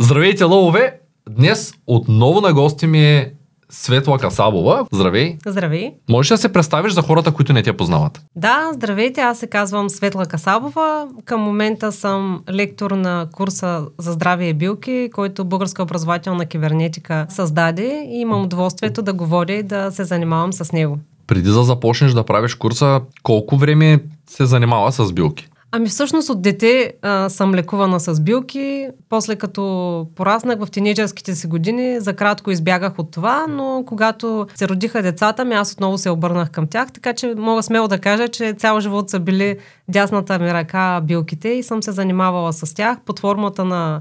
Здравейте, 0.00 0.44
лъвове! 0.44 1.00
Днес 1.30 1.74
отново 1.86 2.40
на 2.40 2.52
гости 2.52 2.86
ми 2.86 3.04
е 3.04 3.32
Светла 3.70 4.18
Касабова. 4.18 4.86
Здравей! 4.92 5.36
Здравей! 5.46 5.92
Можеш 6.10 6.28
да 6.28 6.38
се 6.38 6.52
представиш 6.52 6.92
за 6.92 7.02
хората, 7.02 7.32
които 7.32 7.52
не 7.52 7.62
те 7.62 7.76
познават? 7.76 8.20
Да, 8.36 8.70
здравейте, 8.74 9.20
аз 9.20 9.38
се 9.38 9.46
казвам 9.46 9.90
Светла 9.90 10.26
Касабова. 10.26 11.08
Към 11.24 11.40
момента 11.40 11.92
съм 11.92 12.42
лектор 12.50 12.90
на 12.90 13.26
курса 13.32 13.86
за 13.98 14.12
здраве 14.12 14.48
и 14.48 14.54
билки, 14.54 15.10
който 15.12 15.44
Българска 15.44 15.82
образователна 15.82 16.46
кибернетика 16.46 17.26
създаде 17.28 18.06
и 18.10 18.20
имам 18.20 18.42
удоволствието 18.42 19.02
да 19.02 19.12
говоря 19.12 19.52
и 19.52 19.62
да 19.62 19.90
се 19.90 20.04
занимавам 20.04 20.52
с 20.52 20.72
него. 20.72 20.98
Преди 21.26 21.50
да 21.50 21.64
започнеш 21.64 22.12
да 22.12 22.24
правиш 22.24 22.54
курса, 22.54 23.00
колко 23.22 23.56
време 23.56 23.98
се 24.30 24.46
занимава 24.46 24.92
с 24.92 25.12
билки? 25.12 25.48
Ами 25.72 25.88
всъщност 25.88 26.30
от 26.30 26.42
дете 26.42 26.92
а, 27.02 27.28
съм 27.28 27.54
лекувана 27.54 28.00
с 28.00 28.20
билки. 28.20 28.86
После 29.08 29.36
като 29.36 30.06
пораснах 30.16 30.58
в 30.58 30.70
тинейджърските 30.70 31.34
си 31.34 31.46
години, 31.46 32.00
за 32.00 32.12
кратко 32.12 32.50
избягах 32.50 32.98
от 32.98 33.10
това, 33.10 33.46
но 33.48 33.84
когато 33.86 34.46
се 34.54 34.68
родиха 34.68 35.02
децата 35.02 35.44
ми, 35.44 35.54
аз 35.54 35.72
отново 35.72 35.98
се 35.98 36.10
обърнах 36.10 36.50
към 36.50 36.66
тях, 36.66 36.92
така 36.92 37.12
че 37.12 37.34
мога 37.36 37.62
смело 37.62 37.88
да 37.88 37.98
кажа, 37.98 38.28
че 38.28 38.52
цял 38.52 38.80
живот 38.80 39.10
са 39.10 39.20
били 39.20 39.58
дясната 39.88 40.38
ми 40.38 40.54
ръка 40.54 41.00
билките 41.00 41.48
и 41.48 41.62
съм 41.62 41.82
се 41.82 41.92
занимавала 41.92 42.52
с 42.52 42.74
тях 42.74 42.98
под 43.06 43.18
формата 43.18 43.64
на 43.64 44.00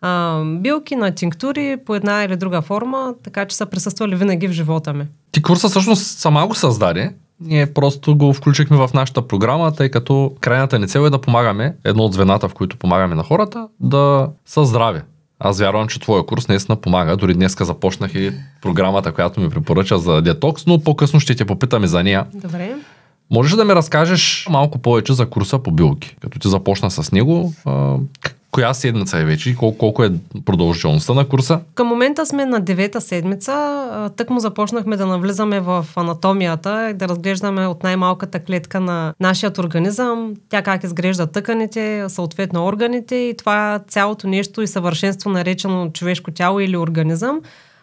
а, 0.00 0.42
билки, 0.44 0.96
на 0.96 1.10
тинктури 1.14 1.76
по 1.86 1.94
една 1.94 2.24
или 2.24 2.36
друга 2.36 2.62
форма, 2.62 3.14
така 3.24 3.44
че 3.44 3.56
са 3.56 3.66
присъствали 3.66 4.16
винаги 4.16 4.48
в 4.48 4.52
живота 4.52 4.92
ми. 4.92 5.06
Ти 5.32 5.42
курса 5.42 5.68
всъщност 5.68 6.18
сама 6.18 6.46
го 6.46 6.54
създаде. 6.54 7.12
Ние 7.40 7.72
просто 7.72 8.16
го 8.16 8.32
включихме 8.32 8.76
в 8.76 8.90
нашата 8.94 9.28
програма, 9.28 9.74
тъй 9.74 9.88
като 9.88 10.32
крайната 10.40 10.78
ни 10.78 10.88
цел 10.88 11.00
е 11.00 11.10
да 11.10 11.20
помагаме, 11.20 11.74
едно 11.84 12.02
от 12.02 12.12
звената, 12.12 12.48
в 12.48 12.54
които 12.54 12.76
помагаме 12.76 13.14
на 13.14 13.22
хората, 13.22 13.68
да 13.80 14.28
са 14.46 14.64
здрави. 14.64 15.00
Аз 15.40 15.58
вярвам, 15.60 15.88
че 15.88 16.00
твоя 16.00 16.26
курс 16.26 16.48
наистина 16.48 16.76
помага. 16.76 17.16
Дори 17.16 17.34
днеска 17.34 17.64
започнах 17.64 18.14
и 18.14 18.32
програмата, 18.62 19.12
която 19.12 19.40
ми 19.40 19.50
препоръча 19.50 19.98
за 19.98 20.22
детокс, 20.22 20.66
но 20.66 20.78
по-късно 20.78 21.20
ще 21.20 21.34
те 21.34 21.44
попитаме 21.44 21.86
за 21.86 22.02
нея. 22.02 22.26
Добре. 22.34 22.74
Можеш 23.30 23.52
да 23.52 23.64
ми 23.64 23.74
разкажеш 23.74 24.46
малко 24.50 24.78
повече 24.78 25.12
за 25.12 25.26
курса 25.26 25.58
по 25.58 25.70
билки? 25.70 26.16
Като 26.20 26.38
ти 26.38 26.48
започна 26.48 26.90
с 26.90 27.12
него, 27.12 27.52
коя 28.50 28.74
седмица 28.74 29.18
е 29.18 29.24
вече 29.24 29.50
и 29.50 29.56
колко, 29.56 29.78
колко 29.78 30.04
е 30.04 30.12
продължителността 30.44 31.14
на 31.14 31.28
курса? 31.28 31.60
Към 31.74 31.86
момента 31.86 32.26
сме 32.26 32.46
на 32.46 32.60
девета 32.60 33.00
седмица. 33.00 34.10
Тък 34.16 34.30
му 34.30 34.40
започнахме 34.40 34.96
да 34.96 35.06
навлизаме 35.06 35.60
в 35.60 35.86
анатомията 35.96 36.90
и 36.90 36.94
да 36.94 37.08
разглеждаме 37.08 37.66
от 37.66 37.82
най-малката 37.82 38.40
клетка 38.40 38.80
на 38.80 39.14
нашия 39.20 39.52
организъм, 39.58 40.34
тя 40.48 40.62
как 40.62 40.84
изглежда 40.84 41.26
тъканите, 41.26 42.04
съответно 42.08 42.66
органите 42.66 43.14
и 43.14 43.36
това 43.36 43.80
цялото 43.88 44.28
нещо 44.28 44.62
и 44.62 44.66
съвършенство 44.66 45.30
наречено 45.30 45.90
човешко 45.92 46.30
тяло 46.30 46.60
или 46.60 46.76
организъм 46.76 47.40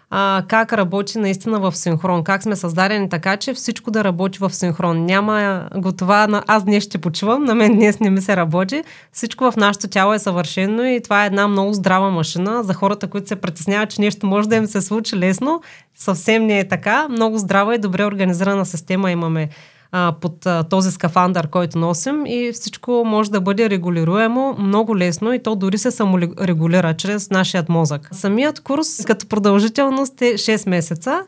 а, 0.10 0.44
как 0.48 0.74
работи 0.74 1.18
наистина 1.18 1.60
в 1.60 1.76
синхрон, 1.76 2.24
как 2.24 2.44
сме 2.44 2.56
създадени 2.56 3.10
така, 3.10 3.38
че 3.38 3.54
всичко 3.54 3.92
да 3.92 4.04
работи 4.04 4.40
в 4.40 4.54
синхрон. 4.54 5.06
Няма 5.06 5.68
готова, 5.76 6.28
на 6.28 6.44
аз 6.48 6.64
днес 6.64 6.84
ще 6.84 6.98
почивам, 6.98 7.44
на 7.44 7.56
мен 7.56 7.74
днес 7.74 8.00
не 8.00 8.10
ми 8.10 8.22
се 8.22 8.36
работи. 8.36 8.84
Всичко 9.12 9.52
в 9.52 9.56
нашето 9.58 9.88
тяло 9.88 10.14
е 10.14 10.20
съвършено 10.20 10.84
и 10.84 11.02
това 11.04 11.24
е 11.24 11.28
една 11.28 11.48
много 11.48 11.74
здрава 11.74 12.12
машина 12.12 12.64
за 12.64 12.74
хората, 12.74 13.08
които 13.08 13.28
се 13.28 13.36
притесняват, 13.36 13.90
че 13.90 14.02
нещо 14.02 14.26
може 14.26 14.50
да 14.50 14.56
им 14.56 14.68
се 14.68 14.82
случи 14.82 15.18
лесно. 15.18 15.62
Съвсем 15.96 16.46
не 16.46 16.60
е 16.60 16.68
така. 16.68 17.08
Много 17.10 17.38
здрава 17.38 17.76
и 17.76 17.80
добре 17.80 18.06
организирана 18.06 18.66
система 18.66 19.12
имаме 19.12 19.50
а, 19.92 20.14
под 20.22 20.46
а, 20.46 20.64
този 20.64 20.92
скафандър, 20.92 21.48
който 21.48 21.80
носим 21.80 22.26
и 22.26 22.52
всичко 22.54 23.04
може 23.06 23.32
да 23.32 23.42
бъде 23.42 23.70
регулируемо 23.70 24.56
много 24.60 24.98
лесно 24.98 25.34
и 25.34 25.44
то 25.44 25.56
дори 25.56 25.78
се 25.78 25.92
саморегулира 25.92 26.94
чрез 26.94 27.30
нашият 27.30 27.70
мозък. 27.70 28.10
Самият 28.12 28.60
курс 28.60 29.06
като 29.06 29.28
продължителност 29.28 30.22
е 30.22 30.34
6 30.34 30.70
месеца. 30.70 31.22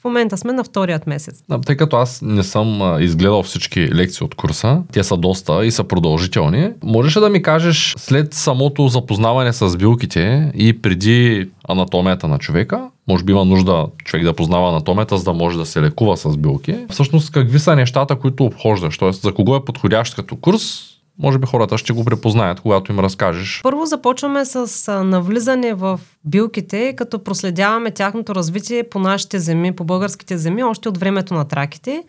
В 0.00 0.04
момента 0.04 0.36
сме 0.36 0.52
на 0.52 0.64
вторият 0.64 1.06
месец. 1.06 1.42
Да, 1.48 1.60
тъй 1.60 1.76
като 1.76 1.96
аз 1.96 2.22
не 2.22 2.42
съм 2.42 2.96
изгледал 3.00 3.42
всички 3.42 3.94
лекции 3.94 4.24
от 4.24 4.34
курса, 4.34 4.82
те 4.92 5.04
са 5.04 5.16
доста 5.16 5.66
и 5.66 5.70
са 5.70 5.84
продължителни. 5.84 6.70
Можеш 6.82 7.16
ли 7.16 7.20
да 7.20 7.30
ми 7.30 7.42
кажеш 7.42 7.94
след 7.98 8.34
самото 8.34 8.88
запознаване 8.88 9.52
с 9.52 9.76
билките 9.76 10.52
и 10.54 10.82
преди 10.82 11.48
анатомията 11.68 12.28
на 12.28 12.38
човека, 12.38 12.88
може 13.08 13.24
би 13.24 13.32
има 13.32 13.44
нужда 13.44 13.86
човек 14.04 14.24
да 14.24 14.34
познава 14.34 14.68
анатомията, 14.68 15.18
за 15.18 15.24
да 15.24 15.32
може 15.32 15.58
да 15.58 15.66
се 15.66 15.82
лекува 15.82 16.16
с 16.16 16.36
билки. 16.36 16.76
Всъщност, 16.90 17.32
какви 17.32 17.58
са 17.58 17.76
нещата, 17.76 18.16
които 18.16 18.44
обхождаш? 18.44 18.98
Тоест, 18.98 19.22
за 19.22 19.34
кого 19.34 19.56
е 19.56 19.64
подходящ 19.64 20.16
като 20.16 20.36
курс? 20.36 20.84
Може 21.18 21.38
би 21.38 21.46
хората 21.46 21.78
ще 21.78 21.92
го 21.92 22.04
препознаят, 22.04 22.60
когато 22.60 22.92
им 22.92 22.98
разкажеш. 22.98 23.60
Първо 23.62 23.86
започваме 23.86 24.44
с 24.44 24.92
навлизане 25.04 25.74
в 25.74 26.00
билките, 26.24 26.94
като 26.96 27.24
проследяваме 27.24 27.90
тяхното 27.90 28.34
развитие 28.34 28.88
по 28.90 28.98
нашите 28.98 29.38
земи, 29.38 29.72
по 29.72 29.84
българските 29.84 30.38
земи, 30.38 30.64
още 30.64 30.88
от 30.88 30.98
времето 30.98 31.34
на 31.34 31.44
траките 31.44 32.02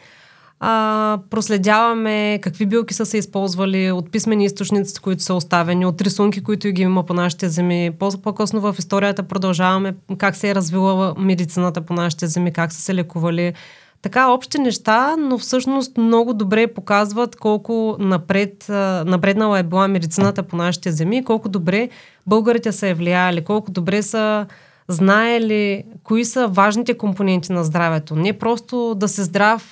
а, 0.60 1.20
проследяваме 1.30 2.40
какви 2.42 2.66
билки 2.66 2.94
са 2.94 3.06
се 3.06 3.18
използвали 3.18 3.92
от 3.92 4.12
писмени 4.12 4.46
източници, 4.46 5.02
които 5.02 5.24
са 5.24 5.34
оставени, 5.34 5.86
от 5.86 6.02
рисунки, 6.02 6.44
които 6.44 6.72
ги 6.72 6.82
има 6.82 7.06
по 7.06 7.14
нашите 7.14 7.50
земи. 7.50 7.92
По-късно 8.00 8.62
в 8.62 8.76
историята 8.80 9.24
продължаваме 9.24 9.96
как 10.18 10.36
се 10.36 10.50
е 10.50 10.56
развила 10.56 11.16
медицината 11.18 11.82
по 11.82 11.94
нашите 11.94 12.28
земи, 12.28 12.54
как 12.54 12.74
са 12.74 12.82
се 12.82 12.96
лекували. 12.96 13.54
Така 14.02 14.32
общи 14.32 14.60
неща, 14.60 15.16
но 15.18 15.38
всъщност 15.38 15.98
много 15.98 16.34
добре 16.34 16.68
показват 16.68 17.36
колко 17.36 17.96
напред, 18.00 18.66
напреднала 19.06 19.60
е 19.60 19.64
била 19.64 19.88
медицината 19.88 20.44
по 20.44 20.56
нашите 20.56 20.92
земи, 20.92 21.24
колко 21.24 21.50
добре 21.50 21.90
българите 22.28 22.72
са 22.72 22.88
е 22.88 22.94
влияли, 22.94 23.44
колко 23.44 23.72
добре 23.72 24.04
са 24.04 24.46
знае 24.90 25.42
ли 25.42 25.84
кои 26.04 26.26
са 26.26 26.48
важните 26.48 26.98
компоненти 26.98 27.52
на 27.52 27.64
здравето. 27.64 28.16
Не 28.16 28.34
просто 28.34 28.96
да 28.96 29.08
се 29.08 29.24
здрав, 29.24 29.70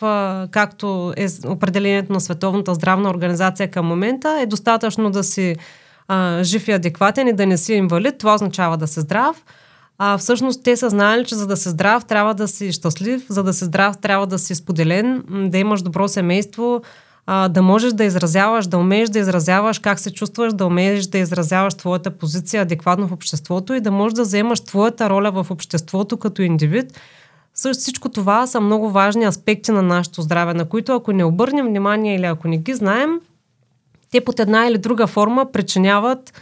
както 0.52 1.14
е 1.18 1.28
определението 1.48 2.14
на 2.14 2.22
Световната 2.22 2.74
здравна 2.74 3.10
организация 3.10 3.72
към 3.72 3.86
момента, 3.86 4.40
е 4.42 4.46
достатъчно 4.46 5.12
да 5.12 5.24
си 5.24 5.56
а, 6.08 6.44
жив 6.44 6.68
и 6.68 6.72
адекватен 6.72 7.28
и 7.28 7.34
да 7.34 7.46
не 7.46 7.58
си 7.58 7.74
инвалид. 7.74 8.18
Това 8.18 8.34
означава 8.34 8.78
да 8.78 8.88
се 8.88 9.02
здрав. 9.02 9.44
А 9.98 10.18
всъщност 10.18 10.64
те 10.64 10.78
са 10.78 10.90
знаели, 10.90 11.26
че 11.26 11.36
за 11.36 11.48
да 11.48 11.58
се 11.58 11.70
здрав, 11.70 12.06
трябва 12.06 12.34
да 12.34 12.48
си 12.48 12.72
щастлив, 12.72 13.26
за 13.30 13.44
да 13.44 13.54
се 13.54 13.66
здрав, 13.66 13.98
трябва 13.98 14.28
да 14.28 14.40
си 14.40 14.56
споделен, 14.56 15.24
да 15.30 15.58
имаш 15.58 15.82
добро 15.82 16.08
семейство, 16.08 16.82
а, 17.30 17.48
да 17.48 17.62
можеш 17.62 17.94
да 17.94 18.04
изразяваш, 18.04 18.68
да 18.68 18.78
умееш 18.78 19.10
да 19.10 19.20
изразяваш 19.20 19.80
как 19.80 20.00
се 20.00 20.14
чувстваш, 20.14 20.54
да 20.54 20.66
умееш 20.66 21.06
да 21.06 21.18
изразяваш 21.18 21.74
твоята 21.74 22.12
позиция 22.12 22.62
адекватно 22.62 23.08
в 23.08 23.12
обществото 23.12 23.74
и 23.74 23.82
да 23.82 23.92
можеш 23.92 24.14
да 24.14 24.22
вземаш 24.22 24.60
твоята 24.60 25.10
роля 25.10 25.32
в 25.32 25.52
обществото 25.52 26.18
като 26.18 26.42
индивид. 26.42 27.00
Също 27.54 27.82
всичко 27.82 28.10
това 28.10 28.48
са 28.48 28.62
много 28.62 28.90
важни 28.90 29.26
аспекти 29.26 29.72
на 29.72 29.82
нашето 29.82 30.22
здраве, 30.22 30.54
на 30.54 30.66
които 30.66 30.96
ако 30.96 31.12
не 31.12 31.24
обърнем 31.24 31.68
внимание 31.68 32.16
или 32.16 32.26
ако 32.26 32.48
не 32.48 32.58
ги 32.58 32.74
знаем, 32.74 33.20
те 34.12 34.22
под 34.22 34.40
една 34.40 34.68
или 34.68 34.78
друга 34.78 35.08
форма 35.08 35.52
причиняват 35.52 36.34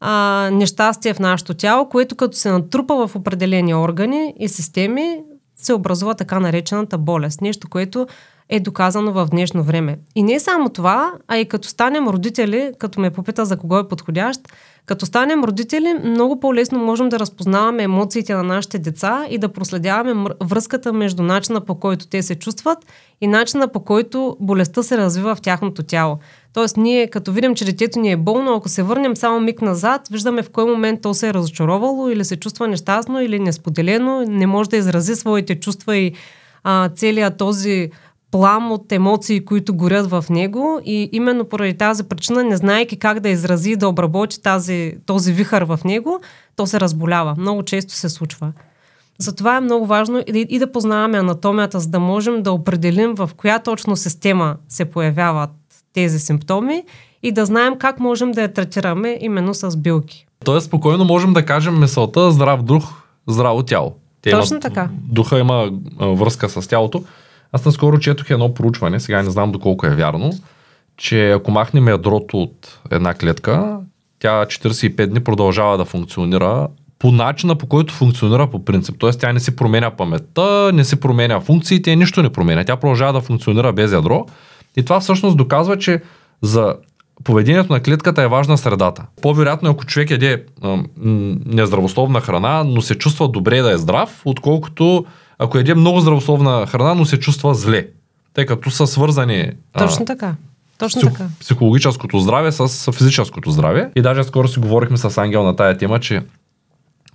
а, 0.00 0.50
нещастие 0.52 1.14
в 1.14 1.18
нашето 1.18 1.54
тяло, 1.54 1.88
което 1.88 2.16
като 2.16 2.36
се 2.36 2.50
натрупа 2.50 3.06
в 3.06 3.16
определени 3.16 3.74
органи 3.74 4.34
и 4.40 4.48
системи, 4.48 5.20
се 5.56 5.74
образува 5.74 6.14
така 6.14 6.40
наречената 6.40 6.98
болест. 6.98 7.40
Нещо, 7.40 7.68
което 7.70 8.06
е 8.48 8.60
доказано 8.60 9.12
в 9.12 9.26
днешно 9.30 9.62
време. 9.62 9.98
И 10.14 10.22
не 10.22 10.40
само 10.40 10.68
това, 10.68 11.12
а 11.28 11.38
и 11.38 11.48
като 11.48 11.68
станем 11.68 12.08
родители, 12.08 12.72
като 12.78 13.00
ме 13.00 13.10
попита 13.10 13.44
за 13.44 13.56
кого 13.56 13.78
е 13.78 13.88
подходящ, 13.88 14.40
като 14.86 15.06
станем 15.06 15.44
родители, 15.44 15.94
много 16.04 16.40
по-лесно 16.40 16.78
можем 16.78 17.08
да 17.08 17.18
разпознаваме 17.18 17.82
емоциите 17.82 18.34
на 18.34 18.42
нашите 18.42 18.78
деца 18.78 19.26
и 19.30 19.38
да 19.38 19.48
проследяваме 19.48 20.30
връзката 20.42 20.92
между 20.92 21.22
начина 21.22 21.60
по 21.60 21.74
който 21.74 22.06
те 22.06 22.22
се 22.22 22.34
чувстват 22.34 22.78
и 23.20 23.26
начина 23.26 23.68
по 23.68 23.80
който 23.80 24.36
болестта 24.40 24.82
се 24.82 24.98
развива 24.98 25.34
в 25.34 25.40
тяхното 25.40 25.82
тяло. 25.82 26.18
Тоест, 26.52 26.76
ние 26.76 27.10
като 27.10 27.32
видим, 27.32 27.54
че 27.54 27.64
детето 27.64 28.00
ни 28.00 28.12
е 28.12 28.16
болно, 28.16 28.54
ако 28.54 28.68
се 28.68 28.82
върнем 28.82 29.16
само 29.16 29.40
миг 29.40 29.62
назад, 29.62 30.08
виждаме 30.10 30.42
в 30.42 30.50
кой 30.50 30.64
момент 30.64 31.02
то 31.02 31.14
се 31.14 31.28
е 31.28 31.34
разочаровало 31.34 32.08
или 32.08 32.24
се 32.24 32.36
чувства 32.36 32.68
нещастно 32.68 33.20
или 33.20 33.38
несподелено, 33.38 34.24
не 34.28 34.46
може 34.46 34.70
да 34.70 34.76
изрази 34.76 35.16
своите 35.16 35.60
чувства 35.60 35.96
и 35.96 36.14
а, 36.64 36.88
целият 36.88 37.36
този 37.38 37.90
плам 38.34 38.72
от 38.72 38.92
емоции, 38.92 39.44
които 39.44 39.74
горят 39.74 40.10
в 40.10 40.24
него 40.30 40.80
и 40.84 41.08
именно 41.12 41.44
поради 41.44 41.74
тази 41.74 42.04
причина, 42.04 42.44
не 42.44 42.56
знаеки 42.56 42.96
как 42.96 43.20
да 43.20 43.28
изрази 43.28 43.70
и 43.70 43.76
да 43.76 43.88
обработи 43.88 44.42
тази, 44.42 44.94
този 45.06 45.32
вихър 45.32 45.62
в 45.62 45.80
него, 45.84 46.20
то 46.56 46.66
се 46.66 46.80
разболява. 46.80 47.34
Много 47.38 47.62
често 47.62 47.94
се 47.94 48.08
случва. 48.08 48.52
Затова 49.18 49.56
е 49.56 49.60
много 49.60 49.86
важно 49.86 50.18
и, 50.18 50.46
и 50.48 50.58
да 50.58 50.72
познаваме 50.72 51.18
анатомията, 51.18 51.80
за 51.80 51.88
да 51.88 52.00
можем 52.00 52.42
да 52.42 52.52
определим 52.52 53.14
в 53.14 53.30
коя 53.36 53.58
точно 53.58 53.96
система 53.96 54.56
се 54.68 54.84
появяват 54.84 55.50
тези 55.92 56.18
симптоми 56.18 56.82
и 57.22 57.32
да 57.32 57.46
знаем 57.46 57.78
как 57.78 58.00
можем 58.00 58.32
да 58.32 58.42
я 58.42 58.52
третираме 58.52 59.18
именно 59.20 59.54
с 59.54 59.76
билки. 59.76 60.26
Тоест 60.44 60.66
спокойно 60.66 61.04
можем 61.04 61.32
да 61.32 61.44
кажем 61.44 61.80
мисълта 61.80 62.30
здрав 62.30 62.62
дух, 62.62 63.02
здраво 63.26 63.62
тяло. 63.62 63.94
Те 64.22 64.30
Точно 64.30 64.60
така. 64.60 64.88
Духа 64.92 65.38
има 65.38 65.70
връзка 66.00 66.48
с 66.48 66.68
тялото. 66.68 67.04
Аз 67.54 67.64
наскоро 67.64 67.98
четох 67.98 68.30
едно 68.30 68.54
проучване, 68.54 69.00
сега 69.00 69.22
не 69.22 69.30
знам 69.30 69.52
доколко 69.52 69.86
е 69.86 69.94
вярно, 69.94 70.30
че 70.96 71.30
ако 71.30 71.50
махнем 71.50 71.88
ядрото 71.88 72.38
от 72.38 72.80
една 72.90 73.14
клетка, 73.14 73.78
тя 74.18 74.44
45 74.44 75.06
дни 75.06 75.24
продължава 75.24 75.78
да 75.78 75.84
функционира 75.84 76.68
по 76.98 77.12
начина 77.12 77.56
по 77.56 77.66
който 77.66 77.94
функционира 77.94 78.50
по 78.50 78.64
принцип. 78.64 78.94
Тоест 78.98 79.20
тя 79.20 79.32
не 79.32 79.40
си 79.40 79.56
променя 79.56 79.90
паметта, 79.90 80.70
не 80.74 80.84
си 80.84 81.00
променя 81.00 81.40
функциите, 81.40 81.96
нищо 81.96 82.22
не 82.22 82.30
променя. 82.30 82.64
Тя 82.64 82.76
продължава 82.76 83.12
да 83.12 83.20
функционира 83.20 83.72
без 83.72 83.92
ядро. 83.92 84.26
И 84.76 84.84
това 84.84 85.00
всъщност 85.00 85.36
доказва, 85.36 85.78
че 85.78 86.02
за 86.42 86.74
поведението 87.24 87.72
на 87.72 87.80
клетката 87.80 88.22
е 88.22 88.28
важна 88.28 88.58
средата. 88.58 89.06
По-вероятно, 89.22 89.70
ако 89.70 89.86
човек 89.86 90.10
яде 90.10 90.44
нездравословна 91.46 92.20
храна, 92.20 92.64
но 92.64 92.80
се 92.80 92.94
чувства 92.94 93.28
добре 93.28 93.60
да 93.60 93.72
е 93.72 93.78
здрав, 93.78 94.22
отколкото 94.24 95.04
ако 95.38 95.58
яде 95.58 95.74
много 95.74 96.00
здравословна 96.00 96.66
храна, 96.66 96.94
но 96.94 97.04
се 97.04 97.18
чувства 97.18 97.54
зле. 97.54 97.88
Тъй 98.34 98.46
като 98.46 98.70
са 98.70 98.86
свързани. 98.86 99.52
Точно 99.78 100.04
така. 100.04 100.34
Точно 100.78 101.00
псих, 101.00 101.12
така. 101.12 101.28
психологическото 101.40 102.18
здраве 102.18 102.52
с 102.52 102.92
физическото 102.92 103.50
здраве. 103.50 103.90
И 103.96 104.02
даже 104.02 104.24
скоро 104.24 104.48
си 104.48 104.58
говорихме 104.58 104.96
с 104.96 105.18
Ангел 105.18 105.42
на 105.42 105.56
тая 105.56 105.78
тема, 105.78 106.00
че 106.00 106.22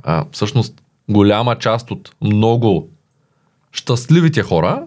а, 0.03 0.25
всъщност 0.31 0.81
голяма 1.09 1.55
част 1.55 1.91
от 1.91 2.11
много 2.21 2.89
щастливите 3.71 4.41
хора 4.41 4.83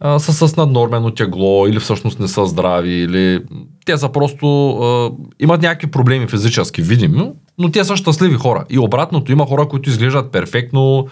а, 0.00 0.18
са 0.18 0.48
с 0.48 0.56
наднормено 0.56 1.10
тегло 1.10 1.66
или 1.66 1.80
всъщност 1.80 2.20
не 2.20 2.28
са 2.28 2.46
здрави 2.46 2.92
или 2.92 3.44
те 3.86 3.98
са 3.98 4.08
просто 4.08 4.70
а, 4.70 5.10
имат 5.40 5.62
някакви 5.62 5.90
проблеми 5.90 6.26
физически, 6.26 6.82
видимо, 6.82 7.34
но 7.58 7.70
те 7.70 7.84
са 7.84 7.96
щастливи 7.96 8.34
хора. 8.34 8.64
И 8.70 8.78
обратното, 8.78 9.32
има 9.32 9.46
хора, 9.46 9.68
които 9.68 9.90
изглеждат 9.90 10.32
перфектно, 10.32 11.06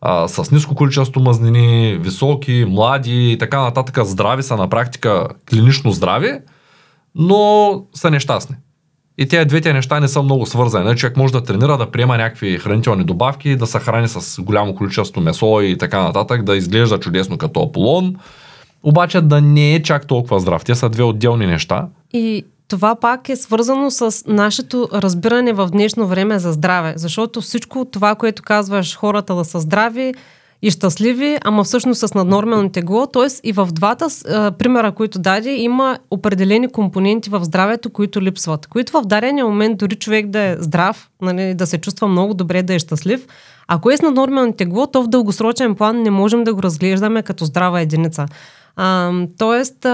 а, 0.00 0.28
с 0.28 0.50
ниско 0.50 0.74
количество 0.74 1.20
мазнини, 1.20 1.98
високи, 2.00 2.64
млади 2.68 3.32
и 3.32 3.38
така 3.38 3.60
нататък, 3.60 4.04
здрави 4.04 4.42
са 4.42 4.56
на 4.56 4.68
практика 4.68 5.28
клинично 5.50 5.90
здрави, 5.90 6.32
но 7.14 7.72
са 7.94 8.10
нещастни. 8.10 8.56
И 9.18 9.28
тези 9.28 9.46
двете 9.46 9.72
неща 9.72 10.00
не 10.00 10.08
са 10.08 10.22
много 10.22 10.46
свързани. 10.46 10.84
Нали, 10.84 10.96
човек 10.96 11.16
може 11.16 11.32
да 11.32 11.42
тренира, 11.42 11.78
да 11.78 11.90
приема 11.90 12.16
някакви 12.16 12.58
хранителни 12.58 13.04
добавки, 13.04 13.56
да 13.56 13.66
се 13.66 13.78
храни 13.78 14.08
с 14.08 14.42
голямо 14.42 14.74
количество 14.74 15.20
месо 15.20 15.60
и 15.60 15.78
така 15.78 16.02
нататък, 16.02 16.42
да 16.42 16.56
изглежда 16.56 17.00
чудесно 17.00 17.38
като 17.38 17.62
Аполон, 17.62 18.16
обаче 18.82 19.20
да 19.20 19.40
не 19.40 19.74
е 19.74 19.82
чак 19.82 20.06
толкова 20.06 20.40
здрав. 20.40 20.64
Те 20.64 20.74
са 20.74 20.88
две 20.88 21.02
отделни 21.02 21.46
неща. 21.46 21.86
И 22.12 22.44
това 22.68 22.94
пак 22.94 23.28
е 23.28 23.36
свързано 23.36 23.90
с 23.90 24.24
нашето 24.26 24.88
разбиране 24.92 25.52
в 25.52 25.66
днешно 25.66 26.06
време 26.06 26.38
за 26.38 26.52
здраве. 26.52 26.92
Защото 26.96 27.40
всичко 27.40 27.84
това, 27.84 28.14
което 28.14 28.42
казваш 28.42 28.96
хората 28.96 29.34
да 29.34 29.44
са 29.44 29.60
здрави 29.60 30.14
и 30.62 30.70
щастливи, 30.70 31.38
ама 31.44 31.64
всъщност 31.64 32.00
с 32.00 32.14
наднормално 32.14 32.70
тегло, 32.70 33.06
т.е. 33.06 33.48
и 33.48 33.52
в 33.52 33.68
двата 33.72 34.06
а, 34.28 34.50
примера, 34.50 34.92
които 34.92 35.18
даде, 35.18 35.50
има 35.50 35.98
определени 36.10 36.68
компоненти 36.68 37.30
в 37.30 37.44
здравето, 37.44 37.90
които 37.90 38.22
липсват. 38.22 38.66
Които 38.66 38.92
в 38.92 39.02
дадения 39.02 39.46
момент 39.46 39.78
дори 39.78 39.96
човек 39.96 40.26
да 40.26 40.40
е 40.40 40.56
здрав, 40.58 41.08
нали, 41.22 41.54
да 41.54 41.66
се 41.66 41.78
чувства 41.78 42.08
много 42.08 42.34
добре, 42.34 42.62
да 42.62 42.74
е 42.74 42.78
щастлив, 42.78 43.26
ако 43.68 43.90
е 43.90 43.96
с 43.96 44.02
наднормално 44.02 44.52
тегло, 44.52 44.86
то 44.86 45.02
в 45.02 45.08
дългосрочен 45.08 45.74
план 45.74 46.02
не 46.02 46.10
можем 46.10 46.44
да 46.44 46.54
го 46.54 46.62
разглеждаме 46.62 47.22
като 47.22 47.44
здрава 47.44 47.80
единица. 47.80 48.26
А, 48.76 49.12
тоест, 49.38 49.86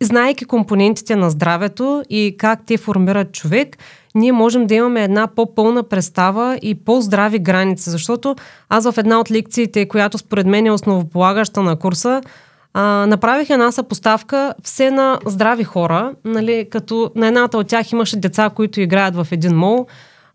а, 0.00 0.04
знаейки 0.04 0.44
компонентите 0.44 1.16
на 1.16 1.30
здравето 1.30 2.02
и 2.10 2.34
как 2.38 2.60
те 2.66 2.76
формират 2.76 3.32
човек, 3.32 3.76
ние 4.14 4.32
можем 4.32 4.66
да 4.66 4.74
имаме 4.74 5.04
една 5.04 5.26
по-пълна 5.26 5.82
представа 5.82 6.58
и 6.62 6.74
по-здрави 6.74 7.38
граници. 7.38 7.90
Защото 7.90 8.36
аз 8.68 8.90
в 8.90 8.98
една 8.98 9.20
от 9.20 9.30
лекциите, 9.30 9.88
която 9.88 10.18
според 10.18 10.46
мен 10.46 10.66
е 10.66 10.70
основополагаща 10.70 11.62
на 11.62 11.76
курса, 11.76 12.22
а, 12.74 13.06
направих 13.06 13.50
една 13.50 13.72
съпоставка 13.72 14.54
все 14.64 14.90
на 14.90 15.18
здрави 15.26 15.64
хора, 15.64 16.12
нали, 16.24 16.66
като 16.70 17.10
на 17.14 17.26
едната 17.26 17.58
от 17.58 17.68
тях 17.68 17.92
имаше 17.92 18.16
деца, 18.16 18.50
които 18.50 18.80
играят 18.80 19.16
в 19.16 19.26
един 19.30 19.56
мол, 19.56 19.86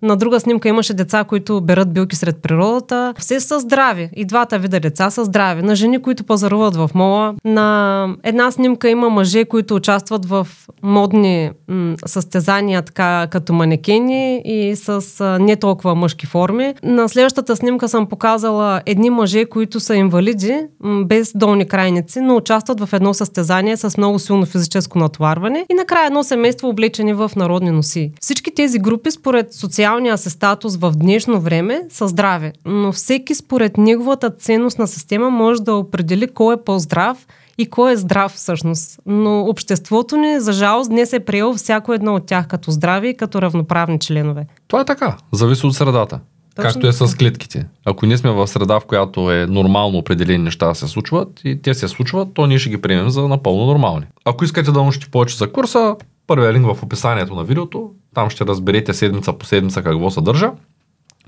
на 0.03 0.17
друга 0.17 0.39
снимка 0.39 0.69
имаше 0.69 0.93
деца, 0.93 1.23
които 1.23 1.61
берат 1.61 1.93
билки 1.93 2.15
сред 2.15 2.41
природата. 2.41 3.13
Все 3.17 3.39
са 3.39 3.59
здрави. 3.59 4.09
И 4.15 4.25
двата 4.25 4.59
вида 4.59 4.79
деца 4.79 5.09
са 5.09 5.25
здрави. 5.25 5.61
На 5.61 5.75
жени, 5.75 6.01
които 6.01 6.23
пазаруват 6.23 6.75
в 6.75 6.89
мола. 6.95 7.35
На 7.45 8.07
една 8.23 8.51
снимка 8.51 8.89
има 8.89 9.09
мъже, 9.09 9.45
които 9.45 9.75
участват 9.75 10.25
в 10.25 10.47
модни 10.83 11.51
м- 11.67 11.95
състезания, 12.05 12.81
така 12.81 13.27
като 13.31 13.53
манекени 13.53 14.41
и 14.45 14.75
с 14.75 15.21
а, 15.21 15.39
не 15.39 15.55
толкова 15.55 15.95
мъжки 15.95 16.25
форми. 16.25 16.73
На 16.83 17.09
следващата 17.09 17.55
снимка 17.55 17.89
съм 17.89 18.07
показала 18.07 18.81
едни 18.85 19.09
мъже, 19.09 19.45
които 19.45 19.79
са 19.79 19.95
инвалиди, 19.95 20.57
м- 20.79 21.03
без 21.05 21.31
долни 21.35 21.67
крайници, 21.67 22.21
но 22.21 22.35
участват 22.35 22.79
в 22.79 22.93
едно 22.93 23.13
състезание 23.13 23.77
с 23.77 23.97
много 23.97 24.19
силно 24.19 24.45
физическо 24.45 24.99
натоварване. 24.99 25.65
И 25.71 25.73
накрая 25.73 26.07
едно 26.07 26.23
семейство 26.23 26.69
облечени 26.69 27.13
в 27.13 27.31
народни 27.35 27.71
носи. 27.71 28.11
Всички 28.21 28.55
тези 28.55 28.79
групи, 28.79 29.11
според 29.11 29.53
социалния 29.93 30.17
си 30.17 30.29
статус 30.29 30.75
в 30.75 30.91
днешно 30.91 31.41
време, 31.41 31.81
са 31.89 32.07
здрави. 32.07 32.51
Но 32.65 32.91
всеки 32.91 33.35
според 33.35 33.77
неговата 33.77 34.29
ценностна 34.29 34.87
система 34.87 35.29
може 35.29 35.61
да 35.61 35.73
определи 35.73 36.27
кой 36.27 36.55
е 36.55 36.63
по-здрав 36.65 37.27
и 37.57 37.65
кой 37.65 37.93
е 37.93 37.97
здрав 37.97 38.31
всъщност. 38.31 38.99
Но 39.05 39.41
обществото 39.41 40.17
ни, 40.17 40.39
за 40.39 40.53
жалост, 40.53 40.89
днес 40.89 41.13
е 41.13 41.19
приел 41.19 41.53
всяко 41.53 41.93
едно 41.93 42.15
от 42.15 42.25
тях 42.25 42.47
като 42.47 42.71
здрави 42.71 43.09
и 43.09 43.17
като 43.17 43.41
равноправни 43.41 43.99
членове. 43.99 44.45
Това 44.67 44.81
е 44.81 44.85
така. 44.85 45.17
Зависи 45.31 45.65
от 45.65 45.75
средата. 45.75 46.19
Точно 46.55 46.71
Както 46.71 46.87
е 46.87 46.91
с 46.91 47.15
клетките. 47.15 47.65
Ако 47.85 48.05
ние 48.05 48.17
сме 48.17 48.31
в 48.31 48.47
среда, 48.47 48.79
в 48.79 48.85
която 48.85 49.31
е 49.31 49.47
нормално 49.47 49.97
определени 49.97 50.43
неща 50.43 50.67
да 50.67 50.75
се 50.75 50.87
случват 50.87 51.41
и 51.43 51.61
те 51.61 51.73
се 51.73 51.87
случват, 51.87 52.27
то 52.33 52.47
ние 52.47 52.59
ще 52.59 52.69
ги 52.69 52.81
приемем 52.81 53.09
за 53.09 53.27
напълно 53.27 53.65
нормални. 53.65 54.05
Ако 54.25 54.43
искате 54.43 54.71
да 54.71 54.79
научите 54.79 55.07
повече 55.11 55.37
за 55.37 55.51
курса, 55.51 55.95
първият 56.27 56.55
линк 56.55 56.65
в 56.65 56.83
описанието 56.83 57.35
на 57.35 57.43
видеото, 57.43 57.91
там 58.13 58.29
ще 58.29 58.45
разберете 58.45 58.93
седмица 58.93 59.33
по 59.33 59.45
седмица 59.45 59.83
какво 59.83 60.09
съдържа. 60.09 60.51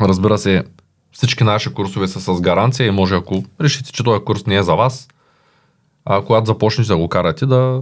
Разбира 0.02 0.38
се, 0.38 0.64
всички 1.12 1.44
наши 1.44 1.74
курсове 1.74 2.08
са 2.08 2.20
с 2.20 2.42
гаранция 2.42 2.88
и 2.88 2.92
може 2.92 3.16
ако 3.16 3.44
решите, 3.62 3.92
че 3.92 4.04
този 4.04 4.24
курс 4.24 4.46
не 4.46 4.56
е 4.56 4.64
за 4.64 4.76
вас, 4.76 5.08
а 6.06 6.22
когато 6.22 6.46
започнете 6.46 6.88
да 6.88 6.98
го 6.98 7.10
карате, 7.10 7.46
да, 7.46 7.82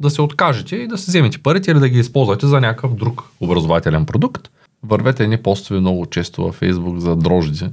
да 0.00 0.10
се 0.10 0.22
откажете 0.22 0.76
и 0.76 0.86
да 0.86 0.98
се 0.98 1.10
вземете 1.10 1.38
парите 1.38 1.70
или 1.70 1.78
да 1.78 1.88
ги 1.88 1.98
използвате 1.98 2.46
за 2.46 2.60
някакъв 2.60 2.94
друг 2.94 3.24
образователен 3.40 4.06
продукт. 4.06 4.50
Вървете 4.82 5.26
ни 5.26 5.36
постове 5.36 5.80
много 5.80 6.06
често 6.06 6.42
във 6.42 6.60
Facebook 6.60 6.96
за 6.96 7.16
дрожди. 7.16 7.70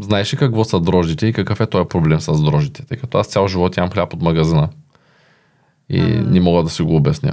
Знаеш 0.00 0.34
ли 0.34 0.36
какво 0.36 0.64
са 0.64 0.80
дрождите 0.80 1.26
и 1.26 1.32
какъв 1.32 1.60
е 1.60 1.66
този 1.66 1.88
проблем 1.88 2.20
с 2.20 2.42
дрождите? 2.42 2.86
Тъй 2.86 2.96
като 2.96 3.18
аз 3.18 3.26
цял 3.26 3.48
живот 3.48 3.76
ям 3.76 3.90
хляб 3.90 4.12
от 4.12 4.22
магазина 4.22 4.68
и 5.90 6.00
а... 6.00 6.22
не 6.30 6.40
мога 6.40 6.62
да 6.62 6.70
си 6.70 6.82
го 6.82 6.96
обясня. 6.96 7.32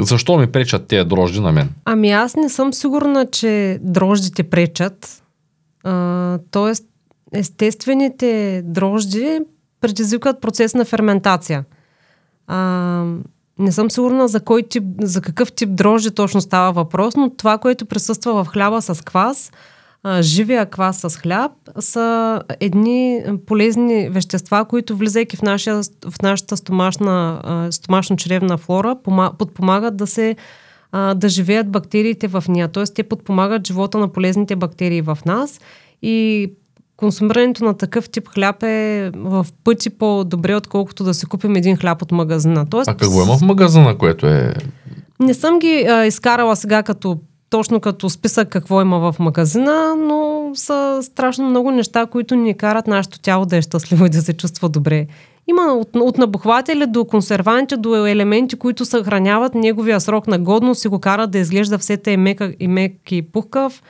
Защо 0.00 0.38
ми 0.38 0.46
пречат 0.46 0.86
тези 0.86 1.08
дрожди 1.08 1.40
на 1.40 1.52
мен? 1.52 1.70
Ами 1.84 2.10
аз 2.10 2.36
не 2.36 2.48
съм 2.48 2.72
сигурна, 2.72 3.26
че 3.26 3.78
дрождите 3.82 4.42
пречат. 4.42 5.22
А, 5.84 6.38
тоест, 6.50 6.84
естествените 7.32 8.62
дрожди 8.64 9.40
предизвикват 9.80 10.40
процес 10.40 10.74
на 10.74 10.84
ферментация. 10.84 11.64
А, 12.46 13.04
не 13.58 13.72
съм 13.72 13.90
сигурна 13.90 14.28
за, 14.28 14.40
кой 14.40 14.62
тип, 14.62 14.84
за 15.00 15.20
какъв 15.20 15.52
тип 15.52 15.70
дрожди 15.72 16.10
точно 16.10 16.40
става 16.40 16.72
въпрос, 16.72 17.16
но 17.16 17.30
това, 17.30 17.58
което 17.58 17.86
присъства 17.86 18.44
в 18.44 18.48
хляба 18.48 18.82
с 18.82 19.04
квас, 19.04 19.52
а, 20.08 20.22
живия 20.22 20.66
квас 20.66 21.00
с 21.00 21.16
хляб, 21.16 21.52
са 21.78 22.40
едни 22.60 23.22
полезни 23.46 24.08
вещества, 24.08 24.64
които 24.64 24.96
влизайки 24.96 25.36
в, 25.36 25.42
нашия, 25.42 25.82
в 26.08 26.22
нашата 26.22 26.56
стомашна, 26.56 27.40
стомашно-чревна 27.70 28.56
флора, 28.56 28.96
подпомагат 29.38 29.96
да 29.96 30.06
се 30.06 30.36
да 31.14 31.28
живеят 31.28 31.70
бактериите 31.70 32.28
в 32.28 32.44
нея. 32.48 32.68
Т.е. 32.68 32.84
те 32.84 33.02
подпомагат 33.02 33.66
живота 33.66 33.98
на 33.98 34.08
полезните 34.08 34.56
бактерии 34.56 35.02
в 35.02 35.18
нас 35.26 35.60
и 36.02 36.46
консумирането 36.96 37.64
на 37.64 37.76
такъв 37.76 38.10
тип 38.10 38.28
хляб 38.28 38.62
е 38.62 39.10
в 39.16 39.46
пъти 39.64 39.90
по-добре, 39.90 40.54
отколкото 40.54 41.04
да 41.04 41.14
си 41.14 41.26
купим 41.26 41.56
един 41.56 41.76
хляб 41.76 42.02
от 42.02 42.12
магазина. 42.12 42.66
Тоест, 42.70 42.88
а 42.88 42.96
какво 42.96 43.22
има 43.22 43.38
в 43.38 43.42
магазина, 43.42 43.98
което 43.98 44.26
е... 44.26 44.54
Не 45.20 45.34
съм 45.34 45.58
ги 45.58 45.86
а, 45.88 46.06
изкарала 46.06 46.56
сега 46.56 46.82
като 46.82 47.18
точно 47.50 47.80
като 47.80 48.10
списък 48.10 48.48
какво 48.48 48.82
има 48.82 49.12
в 49.12 49.18
магазина, 49.18 49.94
но 49.96 50.50
са 50.54 50.98
страшно 51.02 51.50
много 51.50 51.70
неща, 51.70 52.06
които 52.06 52.34
ни 52.34 52.56
карат 52.56 52.86
нашето 52.86 53.20
тяло 53.20 53.46
да 53.46 53.56
е 53.56 53.62
щастливо 53.62 54.06
и 54.06 54.10
да 54.10 54.22
се 54.22 54.32
чувства 54.32 54.68
добре. 54.68 55.06
Има 55.48 55.62
от, 55.62 55.88
от 55.96 56.18
набухватели 56.18 56.86
до 56.86 57.04
консерванти, 57.04 57.76
до 57.76 58.06
елементи, 58.06 58.56
които 58.56 58.84
съхраняват 58.84 59.54
неговия 59.54 60.00
срок 60.00 60.26
на 60.26 60.38
годност 60.38 60.84
и 60.84 60.88
го 60.88 60.98
карат 60.98 61.30
да 61.30 61.38
изглежда 61.38 61.78
все 61.78 61.96
те 61.96 62.16
мек, 62.16 62.40
и 62.60 62.68
мек 62.68 63.12
и 63.12 63.22
пухкав. 63.22 63.82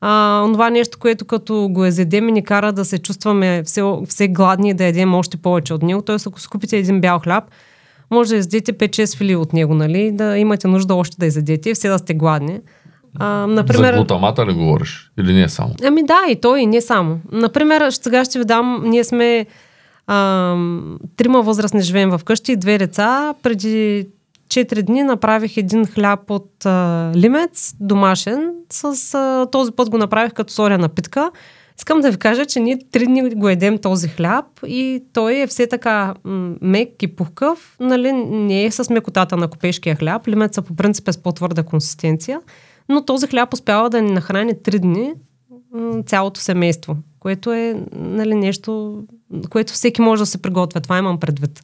А, 0.00 0.42
това 0.52 0.70
нещо, 0.70 0.98
което 0.98 1.24
като 1.24 1.68
го 1.70 1.84
езедем 1.84 2.28
и 2.28 2.32
ни 2.32 2.44
кара 2.44 2.72
да 2.72 2.84
се 2.84 2.98
чувстваме 2.98 3.62
все, 3.62 3.82
все 4.08 4.28
гладни 4.28 4.70
и 4.70 4.74
да 4.74 4.84
едем 4.84 5.14
още 5.14 5.36
повече 5.36 5.74
от 5.74 5.82
него. 5.82 6.02
Тоест, 6.02 6.26
ако 6.26 6.40
си 6.40 6.48
купите 6.48 6.76
един 6.76 7.00
бял 7.00 7.18
хляб, 7.18 7.44
може 8.10 8.30
да 8.30 8.36
изядете 8.36 8.72
5-6 8.72 9.16
фили 9.16 9.36
от 9.36 9.52
него, 9.52 9.74
нали? 9.74 10.10
Да 10.12 10.38
имате 10.38 10.68
нужда 10.68 10.94
още 10.94 11.16
да 11.18 11.26
изядете 11.26 11.70
и 11.70 11.74
все 11.74 11.88
да 11.88 11.98
сте 11.98 12.14
гладни. 12.14 12.60
А, 13.18 13.46
например... 13.46 13.92
За 13.92 13.96
глутамата 13.96 14.46
ли 14.46 14.52
говориш? 14.52 15.10
Или 15.18 15.32
не 15.32 15.48
само? 15.48 15.74
Ами 15.84 16.02
да, 16.02 16.20
и 16.28 16.40
той, 16.40 16.60
и 16.60 16.66
не 16.66 16.80
само. 16.80 17.20
Например, 17.32 17.90
сега 17.90 18.24
ще 18.24 18.38
ви 18.38 18.44
дам, 18.44 18.82
ние 18.84 19.04
сме 19.04 19.46
а, 20.06 20.56
трима 21.16 21.42
възрастни 21.42 21.80
живеем 21.80 22.10
в 22.10 22.20
къщи, 22.24 22.56
две 22.56 22.78
деца. 22.78 23.34
Преди 23.42 24.06
4 24.48 24.82
дни 24.82 25.02
направих 25.02 25.56
един 25.56 25.86
хляб 25.86 26.30
от 26.30 26.66
а, 26.66 27.12
лимец, 27.16 27.74
домашен, 27.80 28.52
с 28.70 29.14
а, 29.14 29.46
този 29.52 29.72
път 29.72 29.90
го 29.90 29.98
направих 29.98 30.32
като 30.32 30.52
соря 30.52 30.78
напитка. 30.78 31.30
Искам 31.78 32.00
да 32.00 32.10
ви 32.10 32.16
кажа, 32.16 32.46
че 32.46 32.60
ние 32.60 32.78
три 32.92 33.06
дни 33.06 33.34
го 33.34 33.48
едем 33.48 33.78
този 33.78 34.08
хляб 34.08 34.44
и 34.66 35.04
той 35.12 35.36
е 35.36 35.46
все 35.46 35.66
така 35.66 36.14
мек 36.60 37.02
и 37.02 37.16
пухкав, 37.16 37.76
нали, 37.80 38.12
не 38.12 38.64
е 38.64 38.70
с 38.70 38.90
мекотата 38.90 39.36
на 39.36 39.48
копешкия 39.48 39.96
хляб. 39.96 40.28
Лимеца 40.28 40.62
по 40.62 40.76
принцип 40.76 41.08
е 41.08 41.12
с 41.12 41.22
по-твърда 41.22 41.62
консистенция, 41.62 42.40
но 42.88 43.04
този 43.04 43.26
хляб 43.26 43.54
успява 43.54 43.90
да 43.90 44.02
ни 44.02 44.10
нахрани 44.10 44.62
три 44.62 44.78
дни 44.78 45.12
цялото 46.06 46.40
семейство, 46.40 46.96
което 47.20 47.52
е 47.52 47.80
нали, 47.92 48.34
нещо, 48.34 49.02
което 49.50 49.72
всеки 49.72 50.00
може 50.00 50.22
да 50.22 50.26
се 50.26 50.42
приготвя. 50.42 50.80
Това 50.80 50.98
имам 50.98 51.20
предвид 51.20 51.62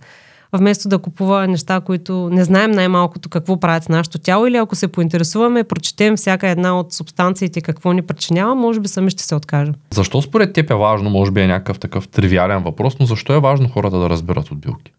вместо 0.52 0.88
да 0.88 0.98
купува 0.98 1.46
неща, 1.48 1.80
които 1.80 2.30
не 2.32 2.44
знаем 2.44 2.70
най-малкото 2.70 3.28
какво 3.28 3.60
правят 3.60 3.84
с 3.84 3.88
нашето 3.88 4.18
тяло 4.18 4.46
или 4.46 4.56
ако 4.56 4.76
се 4.76 4.88
поинтересуваме, 4.88 5.64
прочетем 5.64 6.16
всяка 6.16 6.48
една 6.48 6.80
от 6.80 6.92
субстанциите 6.92 7.60
какво 7.60 7.92
ни 7.92 8.02
причинява, 8.02 8.54
може 8.54 8.80
би 8.80 8.88
сами 8.88 9.10
ще 9.10 9.22
се 9.22 9.34
откажем. 9.34 9.74
Защо 9.90 10.22
според 10.22 10.52
теб 10.52 10.70
е 10.70 10.74
важно, 10.74 11.10
може 11.10 11.30
би 11.30 11.40
е 11.40 11.46
някакъв 11.46 11.78
такъв 11.78 12.08
тривиален 12.08 12.62
въпрос, 12.62 12.98
но 13.00 13.06
защо 13.06 13.32
е 13.32 13.40
важно 13.40 13.68
хората 13.68 13.98
да 13.98 14.10
разберат 14.10 14.50
от 14.50 14.58
билки? 14.58 14.92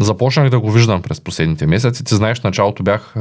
Започнах 0.00 0.50
да 0.50 0.60
го 0.60 0.70
виждам 0.70 1.02
през 1.02 1.20
последните 1.20 1.66
месеци. 1.66 2.04
Ти 2.04 2.14
знаеш, 2.14 2.40
началото 2.40 2.82
бях 2.82 3.14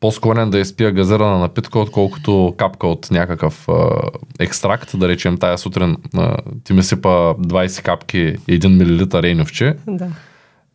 по-склонен 0.00 0.50
да 0.50 0.58
изпия 0.58 0.92
газирана 0.92 1.38
напитка, 1.38 1.78
отколкото 1.78 2.54
капка 2.56 2.86
от 2.86 3.10
някакъв 3.10 3.68
а, 3.68 4.02
екстракт. 4.38 4.98
Да 4.98 5.08
речем, 5.08 5.38
тая 5.38 5.58
сутрин 5.58 5.96
а, 6.14 6.36
ти 6.64 6.72
ми 6.72 6.82
сипа 6.82 7.08
20 7.08 7.82
капки 7.82 8.36
1 8.38 9.12
мл 9.12 9.22
рейновче. 9.22 9.76
Да. 9.86 10.08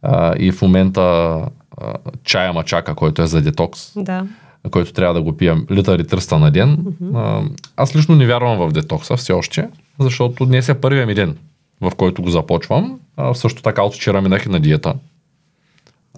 А, 0.02 0.36
и 0.38 0.52
в 0.52 0.62
момента 0.62 1.02
а, 1.02 1.94
чая 2.24 2.54
мачака, 2.54 2.96
който 2.96 3.22
е 3.22 3.28
за 3.28 3.42
детокс, 3.42 3.92
Да. 3.96 4.26
който 4.72 4.94
трябва 4.94 5.14
да 5.14 5.22
го 5.22 5.38
пия 5.38 5.58
литър 5.72 6.00
и 6.00 6.04
300 6.04 6.32
на 6.38 6.52
ден. 6.52 6.86
А, 7.16 7.42
аз 7.78 7.96
лично 7.96 8.16
не 8.16 8.26
вярвам 8.26 8.58
в 8.58 8.72
детокса 8.72 9.18
все 9.18 9.34
още, 9.34 9.70
защото 10.00 10.46
днес 10.46 10.70
е 10.70 10.82
първия 10.82 11.06
ми 11.06 11.14
ден, 11.16 11.38
в 11.82 11.92
който 11.98 12.22
го 12.22 12.30
започвам. 12.30 13.00
А, 13.18 13.34
също 13.34 13.62
така 13.62 13.84
от 13.84 13.94
вчера 13.96 14.22
минах 14.22 14.46
и 14.46 14.50
на 14.50 14.60
диета. 14.60 14.94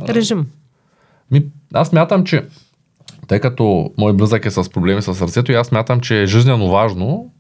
Режим. 0.10 0.46
Ми, 1.32 1.46
аз 1.74 1.92
мятам, 1.94 2.24
че 2.24 2.46
тъй 3.34 3.40
като 3.40 3.92
мой 3.98 4.14
близък 4.14 4.46
е 4.46 4.52
с 4.52 4.70
проблеми 4.70 5.02
с 5.02 5.16
сърцето 5.16 5.52
и 5.52 5.56
аз 5.56 5.72
мятам, 5.72 6.00
че 6.00 6.22
е 6.22 6.26
жизненно 6.26 6.70
важно, 6.70 7.32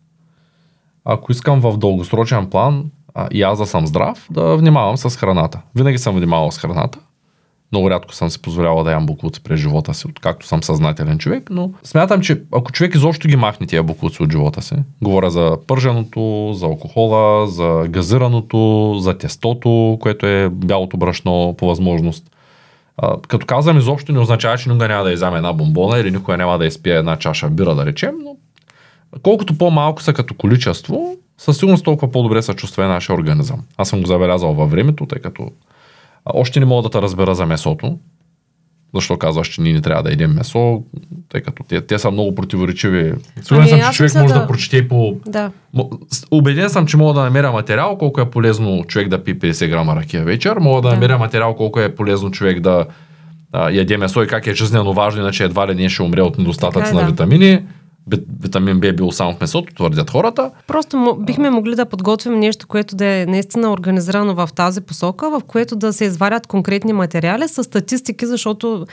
ако 1.06 1.32
искам 1.32 1.60
в 1.62 1.78
дългосрочен 1.78 2.50
план 2.50 2.86
а, 3.16 3.28
и 3.32 3.42
аз 3.42 3.60
да 3.60 3.66
съм 3.66 3.88
здрав, 3.88 4.28
да 4.32 4.58
внимавам 4.58 4.98
с 4.98 5.18
храната. 5.18 5.62
Винаги 5.76 5.98
съм 5.98 6.16
внимавал 6.16 6.52
с 6.52 6.58
храната. 6.58 7.00
Много 7.72 7.90
рядко 7.90 8.14
съм 8.14 8.30
си 8.30 8.42
позволявал 8.42 8.84
да 8.84 8.92
ям 8.92 9.06
буклуци 9.06 9.44
през 9.44 9.60
живота 9.60 9.94
си, 9.94 10.08
откакто 10.08 10.48
съм 10.48 10.64
съзнателен 10.64 11.18
човек, 11.18 11.50
но 11.50 11.72
смятам, 11.84 12.22
че 12.22 12.42
ако 12.52 12.72
човек 12.72 12.96
изобщо 12.96 13.28
ги 13.28 13.36
махне 13.36 13.68
тия 13.68 13.84
буклуци 13.84 14.24
от 14.24 14.32
живота 14.32 14.62
си, 14.62 14.76
говоря 15.02 15.30
за 15.30 15.58
пърженото, 15.68 16.54
за 16.54 16.66
алкохола, 16.66 17.48
за 17.48 17.86
газираното, 17.90 18.96
за 19.00 19.18
тестото, 19.18 19.98
което 20.02 20.26
е 20.26 20.50
бялото 20.50 20.98
брашно 20.98 21.56
по 21.58 21.68
възможност, 21.68 22.33
като 23.28 23.46
казвам 23.46 23.78
изобщо 23.78 24.12
не 24.12 24.20
означава, 24.20 24.58
че 24.58 24.70
никога 24.70 24.88
няма 24.88 25.04
да 25.04 25.12
изяме 25.12 25.38
една 25.38 25.54
бомбона 25.54 26.00
или 26.00 26.12
никога 26.12 26.38
няма 26.38 26.58
да 26.58 26.66
изпие 26.66 26.96
една 26.96 27.18
чаша 27.18 27.50
бира, 27.50 27.76
да 27.76 27.86
речем, 27.86 28.12
но 28.24 28.36
колкото 29.22 29.58
по-малко 29.58 30.04
са 30.04 30.14
като 30.14 30.34
количество, 30.34 31.16
със 31.38 31.58
сигурност 31.58 31.86
толкова 31.86 32.12
по-добре 32.12 32.42
се 32.42 32.54
чувства 32.54 32.88
нашия 32.88 33.16
организъм. 33.16 33.60
Аз 33.78 33.90
съм 33.90 34.02
го 34.02 34.08
забелязал 34.08 34.54
във 34.54 34.72
времето, 34.72 35.06
тъй 35.06 35.20
като 35.20 35.52
още 36.26 36.60
не 36.60 36.66
мога 36.66 36.82
да 36.82 36.90
те 36.90 37.02
разбера 37.02 37.36
за 37.36 37.46
месото. 37.46 37.98
Защо 38.96 39.18
казваш, 39.18 39.48
че 39.48 39.62
ние 39.62 39.74
не 39.74 39.82
трябва 39.82 40.04
да 40.04 40.12
едем 40.12 40.32
месо, 40.32 40.84
тъй 41.30 41.42
като 41.42 41.64
те, 41.64 41.82
те 41.82 42.00
са 42.00 42.12
много 42.12 42.36
противоречиви. 42.36 43.14
Сигурен 43.42 43.68
Ами, 43.72 43.82
съм, 43.82 43.92
че 43.92 43.98
човек 43.98 44.16
може 44.16 44.34
да... 44.34 44.40
да- 44.40 44.48
прочете 44.48 44.78
и 44.78 44.88
по... 44.88 45.16
Да. 45.28 45.52
Убеден 46.32 46.70
съм, 46.70 46.86
че 46.86 46.98
мога 46.98 47.14
да 47.14 47.24
намеря 47.24 47.52
материал, 47.52 47.98
колко 47.98 48.22
е 48.22 48.30
полезно 48.30 48.84
човек 48.88 49.08
да 49.08 49.24
пие 49.24 49.36
50 49.36 49.70
грама 49.70 49.96
ракия 49.96 50.24
вечер. 50.24 50.58
Мога 50.58 50.82
да, 50.82 50.88
Да. 50.88 50.94
намеря 50.94 51.18
материал, 51.18 51.56
колко 51.56 51.80
е 51.80 51.96
полезно 51.96 52.32
човек 52.32 52.60
да 52.60 52.86
а, 53.52 53.70
яде 53.70 53.98
месо 53.98 54.24
и 54.24 54.28
как 54.28 54.48
е 54.48 54.54
жизненно 54.54 54.94
важно, 54.94 55.22
иначе 55.22 55.44
едва 55.44 55.68
ли 55.68 55.76
не 55.76 55.90
ще 55.90 56.04
умре 56.04 56.22
от 56.22 56.38
недостатъци 56.38 56.92
е, 56.92 56.94
на 56.94 57.02
да. 57.02 57.08
витамини. 57.08 57.62
Витамин 58.42 58.80
Б 58.80 58.88
е 58.88 58.94
бил 58.94 59.12
само 59.12 59.34
в 59.34 59.42
месото, 59.42 59.74
твърдят 59.74 60.10
хората. 60.10 60.52
Просто 60.68 60.98
мо- 60.98 61.26
бихме 61.26 61.50
могли 61.50 61.76
да 61.76 61.86
подготвим 61.86 62.40
нещо, 62.40 62.68
което 62.68 62.96
да 62.96 63.06
е 63.06 63.26
наистина 63.26 63.72
организирано 63.72 64.36
в 64.36 64.50
тази 64.56 64.82
посока, 64.82 65.30
в 65.30 65.42
което 65.48 65.76
да 65.76 65.94
се 65.94 66.06
изварят 66.06 66.48
конкретни 66.48 66.94
материали 66.94 67.48
с 67.48 67.64
статистики, 67.64 68.26
защото 68.26 68.86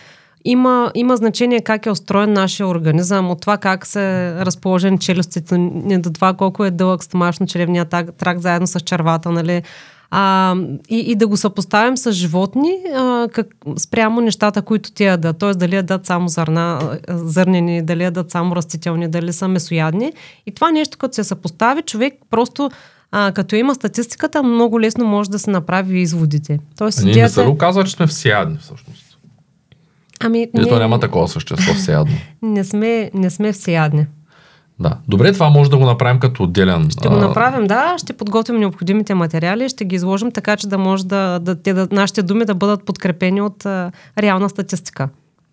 има, 0.45 0.93
има 0.95 1.17
значение 1.17 1.61
как 1.61 1.87
е 1.87 1.91
устроен 1.91 2.33
нашия 2.33 2.67
организъм, 2.67 3.31
от 3.31 3.41
това 3.41 3.57
как 3.57 3.87
са 3.87 4.01
разположени 4.47 4.99
челюстите 4.99 5.57
до 5.99 6.11
това 6.13 6.35
колко 6.35 6.65
е 6.65 6.71
дълъг 6.71 7.03
стомашно-чревния 7.05 7.89
трак, 7.91 8.15
трак 8.15 8.39
заедно 8.39 8.67
с 8.67 8.81
червата, 8.81 9.31
нали? 9.31 9.63
А, 10.11 10.55
и, 10.89 10.99
и 10.99 11.15
да 11.15 11.27
го 11.27 11.37
съпоставим 11.37 11.97
с 11.97 12.13
животни 12.13 12.73
а, 12.95 13.29
как, 13.33 13.47
спрямо 13.79 14.21
нещата, 14.21 14.63
които 14.63 14.93
те 14.93 15.05
ядат. 15.05 15.39
Т.е. 15.39 15.55
дали 15.55 15.75
ядат 15.75 16.07
само 16.07 16.29
зърна, 16.29 16.99
зърнени, 17.09 17.83
дали 17.83 18.03
ядат 18.03 18.31
само 18.31 18.57
растителни, 18.57 19.09
дали 19.09 19.33
са 19.33 19.49
месоядни. 19.49 20.13
И 20.47 20.55
това 20.55 20.71
нещо, 20.71 20.99
като 20.99 21.15
се 21.15 21.25
съпостави, 21.25 21.83
човек 21.83 22.15
просто 22.31 22.71
а, 23.13 23.33
като 23.33 23.57
има 23.57 23.75
статистиката, 23.75 24.43
много 24.43 24.81
лесно 24.81 25.07
може 25.07 25.31
да 25.31 25.39
се 25.39 25.51
направи 25.51 26.01
изводите. 26.01 26.59
Тоест, 26.79 26.99
А 26.99 27.05
ние 27.05 27.23
не 27.23 27.29
се 27.29 27.41
оказва, 27.41 27.85
че 27.85 27.93
сме 27.93 28.07
всеядни 28.07 28.59
всъщност? 28.61 29.19
Ами, 30.21 30.49
Или 30.59 30.69
то 30.69 30.75
не, 30.75 30.81
няма 30.81 31.01
такова 31.01 31.29
същество 31.29 31.75
всеядно. 31.75 32.15
не, 32.43 32.65
сме, 32.65 33.11
не 33.15 33.31
сме 33.31 33.53
всеядни. 33.53 34.07
Да. 34.81 34.97
Добре, 35.09 35.33
това 35.33 35.51
може 35.51 35.71
да 35.71 35.79
го 35.79 35.85
направим 35.85 36.21
като 36.21 36.43
отделен. 36.43 36.91
Ще 36.91 37.09
го 37.09 37.17
направим, 37.17 37.67
да, 37.67 37.95
ще 37.99 38.13
подготвим 38.13 38.57
необходимите 38.57 39.15
материали, 39.15 39.69
ще 39.69 39.85
ги 39.85 39.97
изложим 39.97 40.33
така, 40.33 40.57
че 40.57 40.69
да 40.69 40.79
може 40.79 41.07
да, 41.07 41.39
да, 41.39 41.63
те, 41.63 41.73
да 41.73 41.89
нашите 41.93 42.23
думи 42.23 42.45
да 42.45 42.55
бъдат 42.55 42.85
подкрепени 42.85 43.41
от 43.41 43.67
а, 43.67 43.93
реална 44.19 44.49
статистика. 44.49 45.09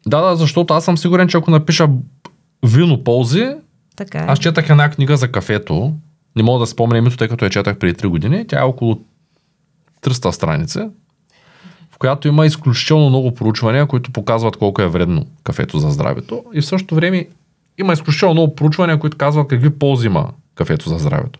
Да, 0.07 0.21
да, 0.21 0.35
защото 0.35 0.73
аз 0.73 0.85
съм 0.85 0.97
сигурен, 0.97 1.27
че 1.27 1.37
ако 1.37 1.51
напиша 1.51 1.89
вино 2.65 3.03
ползи, 3.03 3.49
Така 3.97 4.17
е. 4.17 4.25
Аз 4.27 4.39
четах 4.39 4.69
една 4.69 4.89
книга 4.89 5.17
за 5.17 5.31
кафето. 5.31 5.93
Не 6.35 6.43
мога 6.43 6.59
да 6.59 6.67
спомня 6.67 6.97
името, 6.97 7.17
тъй 7.17 7.27
като 7.27 7.45
я 7.45 7.51
четах 7.51 7.77
преди 7.77 7.93
3 7.93 8.07
години. 8.07 8.47
Тя 8.47 8.59
е 8.59 8.63
около 8.63 8.99
300 10.01 10.31
страници, 10.31 10.79
в 11.91 11.97
която 11.97 12.27
има 12.27 12.45
изключително 12.45 13.09
много 13.09 13.33
проучвания, 13.33 13.85
които 13.85 14.11
показват 14.11 14.57
колко 14.57 14.81
е 14.81 14.87
вредно 14.87 15.25
кафето 15.43 15.79
за 15.79 15.91
здравето. 15.91 16.43
И 16.53 16.61
в 16.61 16.65
същото 16.65 16.95
време 16.95 17.27
има 17.77 17.93
изключително 17.93 18.33
много 18.33 18.55
проучвания, 18.55 18.99
които 18.99 19.17
казват 19.17 19.47
какви 19.47 19.69
ползи 19.69 20.05
има 20.05 20.29
кафето 20.55 20.89
за 20.89 20.97
здравето. 20.97 21.39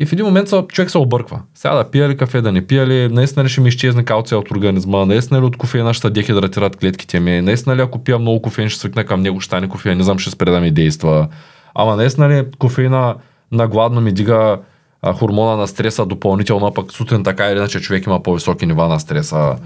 И 0.00 0.06
в 0.06 0.12
един 0.12 0.26
момент 0.26 0.48
човек 0.68 0.90
се 0.90 0.98
обърква. 0.98 1.40
Сега 1.54 1.74
да 1.74 1.90
пия 1.90 2.08
ли 2.08 2.16
кафе, 2.16 2.40
да 2.40 2.52
не 2.52 2.66
пия 2.66 2.86
ли, 2.86 3.08
наистина 3.08 3.44
ли 3.44 3.48
ще 3.48 3.60
ми 3.60 3.68
изчезне 3.68 4.04
калция 4.04 4.38
от 4.38 4.50
организма, 4.50 5.04
наистина 5.04 5.40
ли 5.40 5.44
от 5.44 5.56
кофеина 5.56 5.94
ще 5.94 6.10
дехидратират 6.10 6.76
клетките 6.76 7.20
ми, 7.20 7.40
наистина 7.40 7.76
ли 7.76 7.80
ако 7.80 8.04
пия 8.04 8.18
много 8.18 8.42
кофеин 8.42 8.68
ще 8.68 8.80
свикна 8.80 9.04
към 9.04 9.22
него, 9.22 9.40
ще 9.40 9.46
стане 9.46 9.68
кофеинизъм, 9.68 10.18
ще 10.18 10.30
спре 10.30 10.50
да 10.50 10.60
ми 10.60 10.70
действа. 10.70 11.28
Ама 11.74 11.96
наистина 11.96 12.28
ли 12.28 12.44
кофеина 12.58 13.14
на 13.52 13.68
гладно 13.68 14.00
ми 14.00 14.12
дига 14.12 14.58
а, 15.02 15.12
хормона 15.12 15.56
на 15.56 15.66
стреса 15.66 16.06
допълнително, 16.06 16.66
а 16.66 16.74
пък 16.74 16.92
сутрин 16.92 17.24
така 17.24 17.46
или 17.46 17.58
иначе 17.58 17.80
човек 17.80 18.06
има 18.06 18.22
по-високи 18.22 18.66
нива 18.66 18.88
на 18.88 19.00
стреса. 19.00 19.56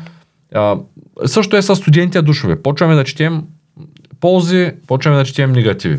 А, 0.54 0.76
също 1.26 1.56
е 1.56 1.62
с 1.62 1.76
студентите 1.76 2.22
душове. 2.22 2.62
Почваме 2.62 2.94
да 2.94 3.04
четем 3.04 3.42
ползи, 4.22 4.72
почваме 4.86 5.16
да 5.16 5.24
четем 5.24 5.52
негативи. 5.52 5.98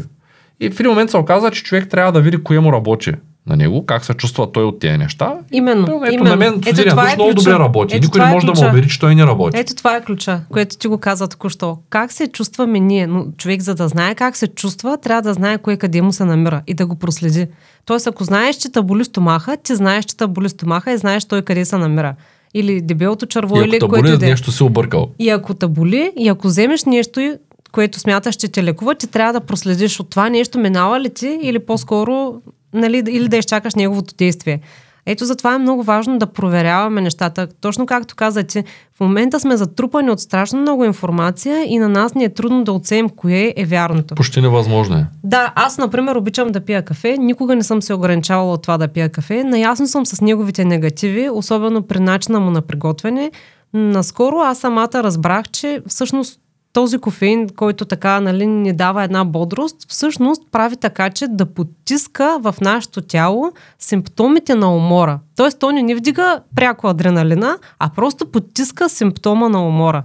И 0.59 0.69
в 0.69 0.79
един 0.79 0.89
момент 0.89 1.11
се 1.11 1.17
оказа, 1.17 1.51
че 1.51 1.63
човек 1.63 1.89
трябва 1.89 2.11
да 2.11 2.21
види 2.21 2.43
кое 2.43 2.59
му 2.59 2.73
работи 2.73 3.11
на 3.47 3.55
него, 3.55 3.85
как 3.85 4.05
се 4.05 4.13
чувства 4.13 4.51
той 4.51 4.63
от 4.63 4.79
тези 4.79 4.97
неща. 4.97 5.33
Именно. 5.51 5.83
Ето, 5.83 6.01
ето 6.05 6.13
именно. 6.13 6.29
на 6.29 6.35
мен 6.35 6.53
студент 6.53 6.89
това 6.89 7.11
е 7.11 7.15
много 7.15 7.33
добре 7.33 7.51
работи. 7.51 7.95
Ето 7.95 8.05
Никой 8.05 8.21
не 8.21 8.27
е 8.27 8.33
може 8.33 8.45
да 8.45 8.51
ключа. 8.51 8.63
му 8.63 8.69
убеди, 8.69 8.89
че 8.89 8.99
той 8.99 9.15
не 9.15 9.25
работи. 9.25 9.59
Ето 9.59 9.75
това 9.75 9.95
е 9.95 10.03
ключа, 10.03 10.41
което 10.51 10.77
ти 10.77 10.87
го 10.87 10.97
каза 10.97 11.27
току-що. 11.27 11.77
Как 11.89 12.11
се 12.11 12.27
чувстваме 12.27 12.79
ние? 12.79 13.07
Но 13.07 13.25
човек, 13.37 13.61
за 13.61 13.75
да 13.75 13.87
знае 13.87 14.15
как 14.15 14.37
се 14.37 14.47
чувства, 14.47 14.97
трябва 14.97 15.21
да 15.21 15.33
знае 15.33 15.57
кое 15.57 15.77
къде 15.77 16.01
му 16.01 16.13
се 16.13 16.25
намира 16.25 16.61
и 16.67 16.73
да 16.73 16.85
го 16.85 16.95
проследи. 16.95 17.47
Тоест, 17.85 18.07
ако 18.07 18.23
знаеш, 18.23 18.55
че 18.55 18.71
те 18.71 18.81
боли 18.81 19.05
стомаха, 19.05 19.57
ти 19.57 19.75
знаеш, 19.75 20.05
че 20.05 20.17
те 20.17 20.27
боли 20.27 20.49
стомаха 20.49 20.91
и 20.91 20.97
знаеш 20.97 21.25
той 21.25 21.41
къде 21.41 21.65
се 21.65 21.77
намира. 21.77 22.15
Или 22.53 22.81
дебелото 22.81 23.25
черво, 23.25 23.61
или 23.61 23.79
което 23.79 24.11
и 24.11 24.17
да 24.17 24.25
е. 24.25 24.29
нещо 24.29 24.51
си 24.51 24.63
объркал. 24.63 25.09
И 25.19 25.29
ако 25.29 25.53
те 25.53 25.67
боли, 25.67 26.11
и 26.17 26.27
ако 26.27 26.47
вземеш 26.47 26.85
нещо, 26.85 27.37
което 27.73 27.99
смяташ, 27.99 28.35
че 28.35 28.47
те 28.47 28.63
лекува, 28.63 28.95
ти 28.95 29.07
трябва 29.07 29.33
да 29.33 29.39
проследиш 29.39 29.99
от 29.99 30.09
това 30.09 30.29
нещо 30.29 30.59
минава 30.59 30.99
ли 30.99 31.09
ти 31.09 31.39
или 31.41 31.59
по-скоро, 31.59 32.41
нали, 32.73 33.03
или 33.09 33.27
да 33.27 33.37
изчакаш 33.37 33.75
неговото 33.75 34.15
действие. 34.15 34.59
Ето 35.05 35.25
затова 35.25 35.55
е 35.55 35.57
много 35.57 35.83
важно 35.83 36.17
да 36.17 36.25
проверяваме 36.25 37.01
нещата. 37.01 37.47
Точно 37.61 37.85
както 37.85 38.15
каза 38.15 38.43
ти, 38.43 38.63
в 38.97 38.99
момента 38.99 39.39
сме 39.39 39.57
затрупани 39.57 40.11
от 40.11 40.19
страшно 40.19 40.61
много 40.61 40.85
информация 40.85 41.65
и 41.67 41.77
на 41.79 41.89
нас 41.89 42.15
ни 42.15 42.23
е 42.23 42.33
трудно 42.33 42.63
да 42.63 42.71
оценим 42.71 43.09
кое 43.09 43.53
е 43.57 43.65
вярното. 43.65 44.15
Почти 44.15 44.41
невъзможно 44.41 44.95
е. 44.95 45.05
Да, 45.23 45.53
аз, 45.55 45.77
например, 45.77 46.15
обичам 46.15 46.47
да 46.47 46.61
пия 46.61 46.85
кафе. 46.85 47.17
Никога 47.17 47.55
не 47.55 47.63
съм 47.63 47.81
се 47.81 47.93
ограничавала 47.93 48.53
от 48.53 48.61
това 48.61 48.77
да 48.77 48.87
пия 48.87 49.09
кафе. 49.09 49.43
Наясно 49.43 49.87
съм 49.87 50.05
с 50.05 50.21
неговите 50.21 50.65
негативи, 50.65 51.29
особено 51.29 51.81
при 51.81 51.99
начина 51.99 52.39
му 52.39 52.51
на 52.51 52.61
приготвяне. 52.61 53.31
наскоро 53.73 54.37
аз 54.37 54.57
самата 54.57 54.89
разбрах, 54.93 55.49
че 55.49 55.81
всъщност 55.87 56.39
този 56.73 56.97
кофеин, 56.97 57.49
който 57.49 57.85
така 57.85 58.21
нали, 58.21 58.45
ни 58.45 58.73
дава 58.73 59.03
една 59.03 59.25
бодрост, 59.25 59.85
всъщност 59.87 60.41
прави 60.51 60.77
така, 60.77 61.09
че 61.09 61.27
да 61.27 61.45
потиска 61.45 62.37
в 62.41 62.55
нашето 62.61 63.01
тяло 63.01 63.51
симптомите 63.79 64.55
на 64.55 64.75
умора. 64.75 65.19
Тоест, 65.35 65.59
то 65.59 65.71
не 65.71 65.81
ни 65.81 65.95
вдига 65.95 66.41
пряко 66.55 66.87
адреналина, 66.87 67.57
а 67.79 67.89
просто 67.95 68.31
потиска 68.31 68.89
симптома 68.89 69.49
на 69.49 69.67
умора. 69.67 70.03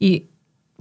И 0.00 0.24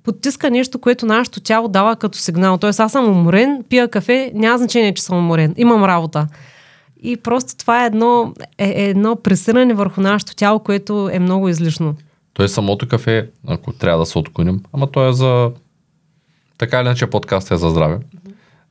потиска 0.03 0.51
нещо, 0.51 0.79
което 0.79 1.05
нашето 1.05 1.39
тяло 1.39 1.67
дава 1.67 1.95
като 1.95 2.17
сигнал. 2.17 2.57
Тоест, 2.57 2.79
аз 2.79 2.91
съм 2.91 3.09
уморен, 3.09 3.63
пия 3.69 3.87
кафе, 3.87 4.31
няма 4.35 4.57
значение, 4.57 4.93
че 4.93 5.03
съм 5.03 5.17
уморен. 5.17 5.53
Имам 5.57 5.83
работа. 5.83 6.27
И 7.03 7.17
просто 7.17 7.55
това 7.57 7.83
е 7.83 7.85
едно, 7.85 8.33
е, 8.57 8.69
е 8.69 8.89
едно 8.89 9.15
пресиране 9.15 9.73
върху 9.73 10.01
нашето 10.01 10.35
тяло, 10.35 10.59
което 10.59 11.09
е 11.11 11.19
много 11.19 11.49
излишно. 11.49 11.95
Той 12.35 12.49
самото 12.49 12.87
кафе, 12.87 13.29
ако 13.47 13.73
трябва 13.73 13.99
да 13.99 14.05
се 14.05 14.19
отклоним, 14.19 14.63
ама 14.73 14.91
то 14.91 15.09
е 15.09 15.13
за... 15.13 15.51
Така 16.57 16.79
или 16.79 16.85
иначе 16.85 17.09
подкаст 17.09 17.51
е 17.51 17.57
за 17.57 17.69
здраве. 17.69 17.99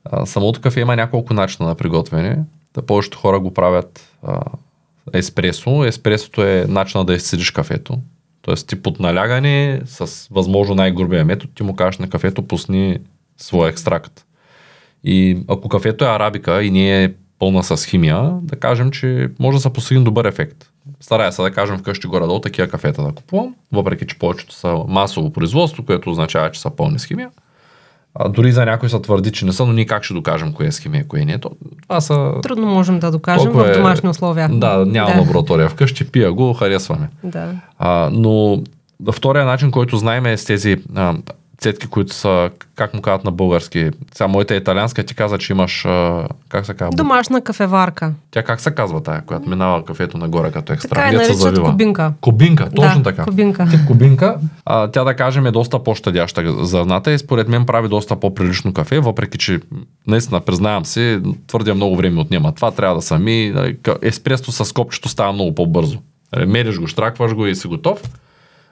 А, 0.05 0.25
самото 0.25 0.61
кафе 0.61 0.79
има 0.79 0.95
няколко 0.95 1.33
начина 1.33 1.67
на 1.67 1.75
приготвяне. 1.75 2.39
Да 2.73 2.81
повечето 2.81 3.17
хора 3.17 3.39
го 3.39 3.53
правят 3.53 4.17
а, 4.23 4.41
еспресо. 5.13 5.85
Еспресото 5.85 6.43
е 6.43 6.65
начина 6.69 7.05
да 7.05 7.13
изцедиш 7.13 7.51
кафето. 7.51 7.97
Тоест 8.41 8.67
ти 8.67 8.81
под 8.81 8.99
налягане 8.99 9.81
с 9.85 10.27
възможно 10.31 10.75
най-грубия 10.75 11.25
метод 11.25 11.51
ти 11.55 11.63
му 11.63 11.75
кажеш 11.75 11.99
на 11.99 12.09
кафето 12.09 12.47
пусни 12.47 12.99
своя 13.37 13.69
екстракт. 13.69 14.25
И 15.03 15.43
ако 15.47 15.69
кафето 15.69 16.05
е 16.05 16.07
арабика 16.07 16.63
и 16.63 16.71
не 16.71 17.03
е 17.03 17.13
пълна 17.39 17.63
с 17.63 17.85
химия, 17.85 18.31
да 18.41 18.55
кажем, 18.55 18.91
че 18.91 19.29
може 19.39 19.55
да 19.57 19.61
се 19.61 19.73
постигне 19.73 20.03
добър 20.03 20.25
ефект. 20.25 20.71
Старая 21.01 21.31
се 21.31 21.41
да 21.41 21.51
кажем 21.51 21.77
вкъщи 21.77 22.07
горе-долу 22.07 22.39
такива 22.39 22.67
кафета 22.67 23.03
да 23.03 23.11
купувам, 23.11 23.55
въпреки 23.71 24.07
че 24.07 24.19
повечето 24.19 24.53
са 24.53 24.77
масово 24.87 25.33
производство, 25.33 25.85
което 25.85 26.11
означава, 26.11 26.51
че 26.51 26.61
са 26.61 26.69
пълни 26.69 26.99
с 26.99 27.05
химия. 27.05 27.29
А, 28.15 28.29
дори 28.29 28.51
за 28.51 28.65
някой 28.65 28.89
са 28.89 29.01
твърди, 29.01 29.31
че 29.31 29.45
не 29.45 29.51
са, 29.51 29.65
но 29.65 29.73
ние 29.73 29.85
как 29.85 30.03
ще 30.03 30.13
докажем 30.13 30.53
кое 30.53 30.65
е 30.65 30.71
с 30.71 30.79
химия, 30.79 31.07
кое 31.07 31.25
не 31.25 31.33
е. 31.33 31.39
Това 31.81 32.01
са... 32.01 32.33
Трудно 32.43 32.67
можем 32.67 32.99
да 32.99 33.11
докажем 33.11 33.51
в 33.51 33.73
домашни 33.73 34.09
условия. 34.09 34.49
Да, 34.49 34.85
няма 34.85 35.13
да. 35.13 35.19
лаборатория 35.19 35.69
вкъщи, 35.69 36.11
пия 36.11 36.33
го, 36.33 36.53
харесваме. 36.53 37.09
Да. 37.23 37.53
А, 37.79 38.09
но 38.11 38.61
втория 39.11 39.45
начин, 39.45 39.71
който 39.71 39.97
знаем 39.97 40.25
е 40.25 40.37
с 40.37 40.45
тези 40.45 40.77
а, 40.95 41.15
цетки, 41.57 41.87
които 41.87 42.13
са, 42.13 42.49
как 42.75 42.93
му 42.93 43.01
казват 43.01 43.25
на 43.25 43.31
български. 43.31 43.89
Сега 44.13 44.27
моята 44.27 44.53
е 44.53 44.57
италианска 44.57 45.03
ти 45.03 45.15
каза, 45.15 45.37
че 45.37 45.53
имаш, 45.53 45.85
как 46.49 46.65
се 46.65 46.73
казва? 46.73 46.95
Домашна 46.95 47.41
кафеварка. 47.41 48.13
Тя 48.31 48.43
как 48.43 48.61
се 48.61 48.71
казва 48.71 49.03
тая, 49.03 49.21
която 49.21 49.49
минава 49.49 49.85
кафето 49.85 50.17
нагоре 50.17 50.51
като 50.51 50.73
екстракт? 50.73 50.95
Така 50.95 51.09
е 51.09 51.11
наричат 51.11 51.63
кубинка. 51.63 52.13
Кубинка, 52.21 52.69
точно 52.75 53.01
да, 53.01 53.09
така. 53.09 53.23
Кубинка. 53.23 53.67
Тип 53.71 53.87
кубинка. 53.87 54.37
А, 54.65 54.87
тя 54.87 55.03
да 55.03 55.15
кажем 55.15 55.45
е 55.45 55.51
доста 55.51 55.83
по-щадяща 55.83 56.65
зърната 56.65 57.11
и 57.11 57.17
според 57.17 57.47
мен 57.47 57.65
прави 57.65 57.87
доста 57.87 58.15
по-прилично 58.15 58.73
кафе, 58.73 58.99
въпреки 58.99 59.37
че 59.37 59.59
наистина 60.07 60.41
признавам 60.41 60.85
си, 60.85 61.19
твърдя 61.47 61.75
много 61.75 61.95
време 61.95 62.21
отнема. 62.21 62.51
Това 62.55 62.71
трябва 62.71 62.95
да 62.95 63.01
сами. 63.01 63.51
Нали, 63.55 63.77
еспресто 64.01 64.51
с 64.51 64.73
копчето 64.73 65.09
става 65.09 65.33
много 65.33 65.55
по-бързо. 65.55 65.97
Нали, 66.35 66.45
мериш 66.45 66.79
го, 66.79 66.87
штракваш 66.87 67.33
го 67.33 67.45
и 67.45 67.55
си 67.55 67.67
готов. 67.67 68.01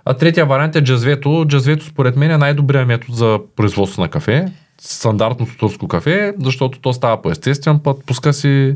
А 0.06 0.14
третия 0.14 0.46
вариант 0.46 0.76
е 0.76 0.82
джазвето. 0.82 1.46
Джазвето 1.48 1.86
според 1.86 2.16
мен 2.16 2.32
е 2.32 2.38
най-добрият 2.38 2.88
метод 2.88 3.16
за 3.16 3.40
производство 3.56 4.02
на 4.02 4.08
кафе. 4.08 4.46
Стандартното 4.82 5.58
турско 5.58 5.88
кафе, 5.88 6.34
защото 6.40 6.80
то 6.80 6.94
става 6.94 7.22
по 7.22 7.32
естествен 7.32 7.80
път, 7.80 8.06
пуска 8.06 8.34
си 8.34 8.76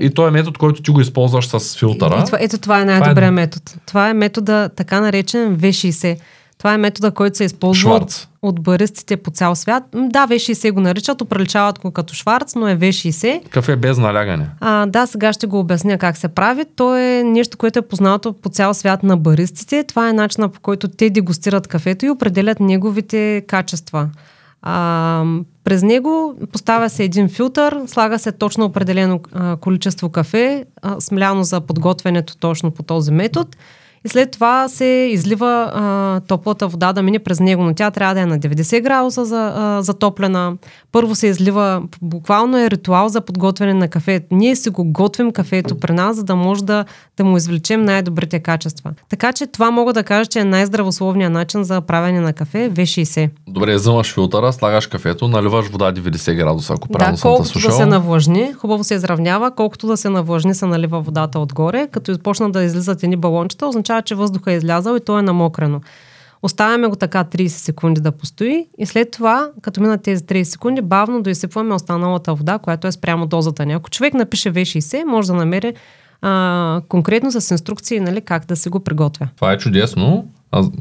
и 0.00 0.10
то 0.10 0.28
е 0.28 0.30
метод, 0.30 0.58
който 0.58 0.82
ти 0.82 0.90
го 0.90 1.00
използваш 1.00 1.48
с 1.48 1.78
филтъра. 1.78 2.24
Това, 2.24 2.38
ето 2.40 2.58
това 2.58 2.80
е 2.80 2.84
най-добрият 2.84 3.16
това 3.16 3.26
е... 3.26 3.30
метод. 3.30 3.62
Това 3.86 4.10
е 4.10 4.14
метода, 4.14 4.68
така 4.68 5.00
наречен 5.00 5.58
V60. 5.58 6.18
Това 6.64 6.74
е 6.74 6.78
метода, 6.78 7.10
който 7.10 7.36
се 7.36 7.44
използва 7.44 7.94
от, 7.94 8.28
от 8.42 8.60
баристите 8.60 9.16
по 9.16 9.30
цял 9.30 9.54
свят. 9.54 9.82
Да, 9.94 10.26
V60 10.26 10.72
го 10.72 10.80
наричат, 10.80 11.20
оприличават 11.20 11.78
го 11.78 11.90
като 11.90 12.14
Шварц, 12.14 12.54
но 12.54 12.68
е 12.68 12.76
V60. 12.76 13.48
Кафе 13.48 13.76
без 13.76 13.98
налягане. 13.98 14.48
А, 14.60 14.86
да, 14.86 15.06
сега 15.06 15.32
ще 15.32 15.46
го 15.46 15.58
обясня 15.58 15.98
как 15.98 16.16
се 16.16 16.28
прави. 16.28 16.64
То 16.76 16.96
е 16.96 17.22
нещо, 17.24 17.58
което 17.58 17.78
е 17.78 17.82
познато 17.82 18.32
по 18.32 18.48
цял 18.48 18.74
свят 18.74 19.02
на 19.02 19.16
баристите. 19.16 19.84
Това 19.84 20.08
е 20.08 20.12
начинът 20.12 20.52
по 20.52 20.60
който 20.60 20.88
те 20.88 21.10
дегустират 21.10 21.68
кафето 21.68 22.06
и 22.06 22.10
определят 22.10 22.60
неговите 22.60 23.44
качества. 23.46 24.08
А, 24.62 25.24
през 25.64 25.82
него 25.82 26.34
поставя 26.52 26.90
се 26.90 27.04
един 27.04 27.28
филтър, 27.28 27.80
слага 27.86 28.18
се 28.18 28.32
точно 28.32 28.64
определено 28.64 29.20
а, 29.32 29.56
количество 29.56 30.08
кафе, 30.08 30.64
а, 30.82 31.00
смляно 31.00 31.44
за 31.44 31.60
подготвянето 31.60 32.36
точно 32.36 32.70
по 32.70 32.82
този 32.82 33.12
метод– 33.12 33.50
и 34.04 34.08
след 34.08 34.30
това 34.30 34.68
се 34.68 34.84
излива 34.84 35.70
а, 35.74 36.20
топлата 36.20 36.68
вода 36.68 36.92
да 36.92 37.02
мине 37.02 37.18
през 37.18 37.40
него, 37.40 37.62
но 37.62 37.74
тя 37.74 37.90
трябва 37.90 38.14
да 38.14 38.20
е 38.20 38.26
на 38.26 38.38
90 38.38 38.82
градуса 38.82 39.24
за, 39.24 39.52
а, 39.56 39.82
затоплена. 39.82 40.56
Първо 40.92 41.14
се 41.14 41.26
излива, 41.26 41.82
буквално 42.02 42.58
е 42.58 42.70
ритуал 42.70 43.08
за 43.08 43.20
подготвяне 43.20 43.74
на 43.74 43.88
кафе. 43.88 44.20
Ние 44.30 44.56
си 44.56 44.70
го 44.70 44.84
готвим 44.84 45.32
кафето 45.32 45.78
при 45.78 45.92
нас, 45.92 46.16
за 46.16 46.24
да 46.24 46.36
може 46.36 46.64
да, 46.64 46.84
да 47.16 47.24
му 47.24 47.36
извлечем 47.36 47.84
най-добрите 47.84 48.38
качества. 48.38 48.92
Така 49.08 49.32
че 49.32 49.46
това 49.46 49.70
мога 49.70 49.92
да 49.92 50.02
кажа, 50.02 50.26
че 50.26 50.38
е 50.38 50.44
най-здравословният 50.44 51.32
начин 51.32 51.64
за 51.64 51.80
правене 51.80 52.20
на 52.20 52.32
кафе 52.32 52.70
V60. 52.70 53.30
Добре, 53.48 53.74
взимаш 53.74 54.14
филтъра, 54.14 54.52
слагаш 54.52 54.86
кафето, 54.86 55.28
наливаш 55.28 55.68
вода 55.68 55.92
90 55.92 56.36
градуса, 56.36 56.72
ако 56.72 56.88
правилно 56.88 57.16
да, 57.16 57.22
колкото 57.22 57.48
съм 57.48 57.62
да 57.62 57.72
се 57.72 57.86
навлажни, 57.86 58.52
хубаво 58.52 58.84
се 58.84 58.94
изравнява, 58.94 59.50
колкото 59.50 59.86
да 59.86 59.96
се 59.96 60.08
навлажни, 60.08 60.54
се 60.54 60.66
налива 60.66 61.00
водата 61.00 61.38
отгоре, 61.38 61.88
като 61.92 62.12
започна 62.12 62.50
да 62.50 62.62
излизат 62.62 63.02
едни 63.02 63.16
балончета, 63.16 63.66
означава 63.66 63.93
означава, 63.94 64.02
че 64.02 64.14
въздуха 64.14 64.52
е 64.52 64.56
излязал 64.56 64.96
и 64.96 65.00
то 65.00 65.18
е 65.18 65.22
намокрено. 65.22 65.80
Оставяме 66.42 66.88
го 66.88 66.96
така 66.96 67.24
30 67.24 67.48
секунди 67.48 68.00
да 68.00 68.12
постои 68.12 68.66
и 68.78 68.86
след 68.86 69.10
това, 69.10 69.50
като 69.62 69.80
минат 69.80 70.02
тези 70.02 70.22
30 70.22 70.42
секунди, 70.42 70.82
бавно 70.82 71.22
да 71.22 71.30
изсипваме 71.30 71.74
останалата 71.74 72.34
вода, 72.34 72.58
която 72.58 72.86
е 72.86 72.92
спрямо 72.92 73.26
дозата 73.26 73.66
ни. 73.66 73.72
Ако 73.72 73.90
човек 73.90 74.14
напише 74.14 74.52
V60, 74.52 75.04
може 75.04 75.28
да 75.28 75.34
намери 75.34 75.74
а, 76.22 76.80
конкретно 76.88 77.30
с 77.30 77.50
инструкции 77.50 78.00
нали, 78.00 78.20
как 78.20 78.46
да 78.46 78.56
се 78.56 78.70
го 78.70 78.80
приготвя. 78.80 79.28
Това 79.36 79.52
е 79.52 79.58
чудесно. 79.58 80.26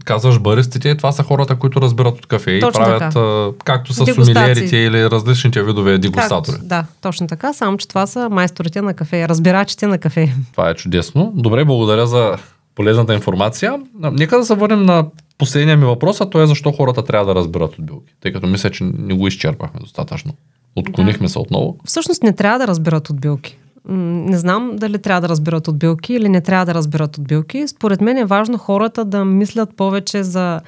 Казваш 0.06 0.39
баристите, 0.39 0.95
това 0.95 1.12
са 1.12 1.23
хората, 1.23 1.56
които 1.56 1.82
разбират 1.82 2.17
от 2.17 2.26
кафе 2.26 2.60
точно 2.60 2.82
и 2.82 2.86
правят 2.86 3.15
а, 3.15 3.52
както 3.65 3.93
с 3.93 4.06
сумилерите 4.06 4.78
или 4.78 5.10
различните 5.10 5.63
видове 5.63 5.97
дегустатори. 5.97 6.56
Как, 6.56 6.65
да, 6.65 6.86
точно 7.02 7.28
така, 7.28 7.54
само 7.54 7.78
че 7.78 7.88
това 7.88 8.08
са 8.08 8.30
майсторите 8.30 8.82
на 8.82 8.93
кафе, 8.93 9.28
разбирачите 9.28 9.88
на 9.88 9.97
кафе. 9.97 10.36
Това 10.52 10.69
е 10.69 10.73
чудесно. 10.73 11.34
Добре, 11.36 11.65
благодаря 11.65 12.08
за 12.08 12.38
полезната 12.75 13.13
информация. 13.13 13.79
Нека 13.93 14.38
да 14.38 14.45
се 14.45 14.55
върнем 14.55 14.83
на 14.83 15.05
последния 15.38 15.77
ми 15.77 15.86
въпрос, 15.86 16.21
а 16.21 16.29
то 16.29 16.41
е 16.41 16.47
защо 16.47 16.71
хората 16.71 17.03
трябва 17.03 17.25
да 17.25 17.36
разберат 17.36 17.79
от 17.79 17.86
билки. 17.86 18.13
Тъй 18.21 18.33
като 18.33 18.47
мисля, 18.47 18.69
че 18.69 18.83
не 18.83 19.13
го 19.13 19.27
изчерпахме 19.27 19.79
достатъчно. 19.79 20.33
Отклонихме 20.75 21.27
да. 21.27 21.29
се 21.29 21.39
отново. 21.39 21.77
Всъщност 21.86 22.23
не 22.23 22.33
трябва 22.33 22.59
да 22.59 22.67
разбират 22.67 23.09
от 23.09 23.21
билки. 23.21 23.57
Не 23.89 24.38
знам 24.38 24.71
дали 24.73 24.99
трябва 24.99 25.21
да 25.21 25.29
разбират 25.29 25.67
от 25.67 25.77
билки 25.77 26.13
или 26.13 26.29
не 26.29 26.41
трябва 26.41 26.65
да 26.65 26.73
разбират 26.73 27.17
от 27.17 27.27
билки. 27.27 27.67
Според 27.67 28.01
мен 28.01 28.17
е 28.17 28.25
важно 28.25 28.57
хората 28.57 29.05
да 29.05 29.25
мислят 29.25 29.75
повече 29.75 30.23
за 30.23 30.62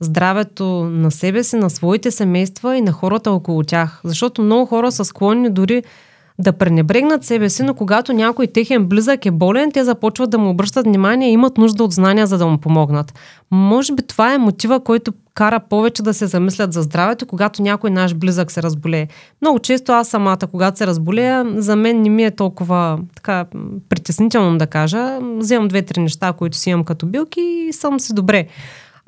здравето 0.00 0.64
на 0.84 1.10
себе 1.10 1.44
си, 1.44 1.56
на 1.56 1.70
своите 1.70 2.10
семейства 2.10 2.76
и 2.76 2.80
на 2.80 2.92
хората 2.92 3.30
около 3.30 3.62
тях. 3.62 4.00
Защото 4.04 4.42
много 4.42 4.66
хора 4.66 4.92
са 4.92 5.04
склонни 5.04 5.50
дори 5.50 5.82
да 6.38 6.52
пренебрегнат 6.52 7.24
себе 7.24 7.48
си, 7.48 7.62
но 7.62 7.74
когато 7.74 8.12
някой 8.12 8.46
техен 8.46 8.84
близък 8.86 9.26
е 9.26 9.30
болен, 9.30 9.72
те 9.72 9.84
започват 9.84 10.30
да 10.30 10.38
му 10.38 10.50
обръщат 10.50 10.86
внимание 10.86 11.28
и 11.28 11.32
имат 11.32 11.58
нужда 11.58 11.84
от 11.84 11.92
знания, 11.92 12.26
за 12.26 12.38
да 12.38 12.46
му 12.46 12.58
помогнат. 12.58 13.14
Може 13.50 13.94
би 13.94 14.02
това 14.02 14.34
е 14.34 14.38
мотива, 14.38 14.80
който 14.80 15.12
кара 15.34 15.60
повече 15.60 16.02
да 16.02 16.14
се 16.14 16.26
замислят 16.26 16.72
за 16.72 16.82
здравето, 16.82 17.26
когато 17.26 17.62
някой 17.62 17.90
наш 17.90 18.14
близък 18.14 18.52
се 18.52 18.62
разболее. 18.62 19.08
Много 19.42 19.58
често 19.58 19.92
аз 19.92 20.08
самата, 20.08 20.38
когато 20.50 20.78
се 20.78 20.86
разболея, 20.86 21.46
за 21.56 21.76
мен 21.76 22.02
не 22.02 22.08
ми 22.08 22.24
е 22.24 22.30
толкова 22.30 22.98
така 23.14 23.44
притеснително 23.88 24.58
да 24.58 24.66
кажа. 24.66 25.18
Вземам 25.36 25.68
две-три 25.68 26.00
неща, 26.00 26.32
които 26.32 26.56
си 26.56 26.70
имам 26.70 26.84
като 26.84 27.06
билки 27.06 27.40
и 27.40 27.72
съм 27.72 28.00
си 28.00 28.14
добре. 28.14 28.46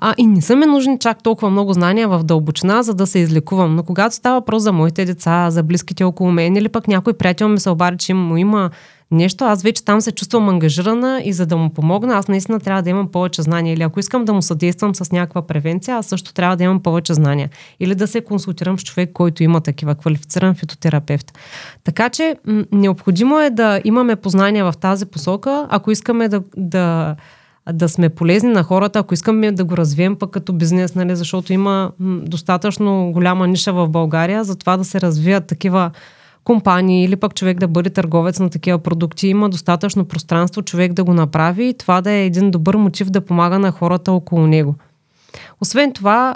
А, 0.06 0.14
и 0.18 0.26
не 0.26 0.42
са 0.42 0.56
ми 0.56 0.66
нужни 0.66 0.98
чак 0.98 1.22
толкова 1.22 1.50
много 1.50 1.72
знания 1.72 2.08
в 2.08 2.24
дълбочина, 2.24 2.82
за 2.82 2.94
да 2.94 3.06
се 3.06 3.18
излекувам. 3.18 3.76
Но 3.76 3.82
когато 3.82 4.14
става 4.14 4.40
въпрос 4.40 4.62
за 4.62 4.72
моите 4.72 5.04
деца, 5.04 5.50
за 5.50 5.62
близките 5.62 6.04
около 6.04 6.32
мен 6.32 6.56
или 6.56 6.68
пък 6.68 6.88
някой 6.88 7.12
приятел 7.12 7.48
ми 7.48 7.60
се 7.60 7.70
обади, 7.70 7.98
че 7.98 8.14
му 8.14 8.36
има 8.36 8.70
нещо, 9.10 9.44
аз 9.44 9.62
вече 9.62 9.84
там 9.84 10.00
се 10.00 10.12
чувствам 10.12 10.48
ангажирана 10.48 11.22
и 11.24 11.32
за 11.32 11.46
да 11.46 11.56
му 11.56 11.70
помогна, 11.70 12.14
аз 12.14 12.28
наистина 12.28 12.60
трябва 12.60 12.82
да 12.82 12.90
имам 12.90 13.08
повече 13.08 13.42
знания. 13.42 13.74
Или 13.74 13.82
ако 13.82 14.00
искам 14.00 14.24
да 14.24 14.32
му 14.32 14.42
съдействам 14.42 14.94
с 14.94 15.12
някаква 15.12 15.46
превенция, 15.46 15.96
аз 15.96 16.06
също 16.06 16.34
трябва 16.34 16.56
да 16.56 16.64
имам 16.64 16.80
повече 16.80 17.14
знания. 17.14 17.50
Или 17.80 17.94
да 17.94 18.06
се 18.06 18.20
консултирам 18.20 18.78
с 18.78 18.82
човек, 18.82 19.10
който 19.12 19.42
има 19.42 19.60
такива, 19.60 19.94
квалифициран 19.94 20.54
фитотерапевт. 20.54 21.38
Така 21.84 22.08
че 22.08 22.36
м- 22.46 22.64
необходимо 22.72 23.40
е 23.40 23.50
да 23.50 23.80
имаме 23.84 24.16
познания 24.16 24.64
в 24.64 24.76
тази 24.76 25.06
посока, 25.06 25.66
ако 25.70 25.90
искаме 25.90 26.28
да, 26.28 26.42
да 26.56 27.16
да 27.72 27.88
сме 27.88 28.08
полезни 28.08 28.52
на 28.52 28.62
хората, 28.62 28.98
ако 28.98 29.14
искаме 29.14 29.52
да 29.52 29.64
го 29.64 29.76
развием 29.76 30.16
пък 30.16 30.30
като 30.30 30.52
бизнес, 30.52 30.94
нали, 30.94 31.16
защото 31.16 31.52
има 31.52 31.92
достатъчно 32.00 33.10
голяма 33.12 33.46
ниша 33.46 33.72
в 33.72 33.88
България 33.88 34.44
за 34.44 34.56
това 34.56 34.76
да 34.76 34.84
се 34.84 35.00
развият 35.00 35.46
такива 35.46 35.90
компании 36.44 37.04
или 37.04 37.16
пък 37.16 37.34
човек 37.34 37.58
да 37.58 37.68
бъде 37.68 37.90
търговец 37.90 38.40
на 38.40 38.50
такива 38.50 38.78
продукти. 38.78 39.28
Има 39.28 39.48
достатъчно 39.48 40.04
пространство 40.04 40.62
човек 40.62 40.92
да 40.92 41.04
го 41.04 41.14
направи 41.14 41.64
и 41.64 41.74
това 41.74 42.00
да 42.00 42.10
е 42.10 42.26
един 42.26 42.50
добър 42.50 42.76
мотив 42.76 43.10
да 43.10 43.20
помага 43.20 43.58
на 43.58 43.70
хората 43.70 44.12
около 44.12 44.46
него. 44.46 44.74
Освен 45.60 45.92
това, 45.92 46.34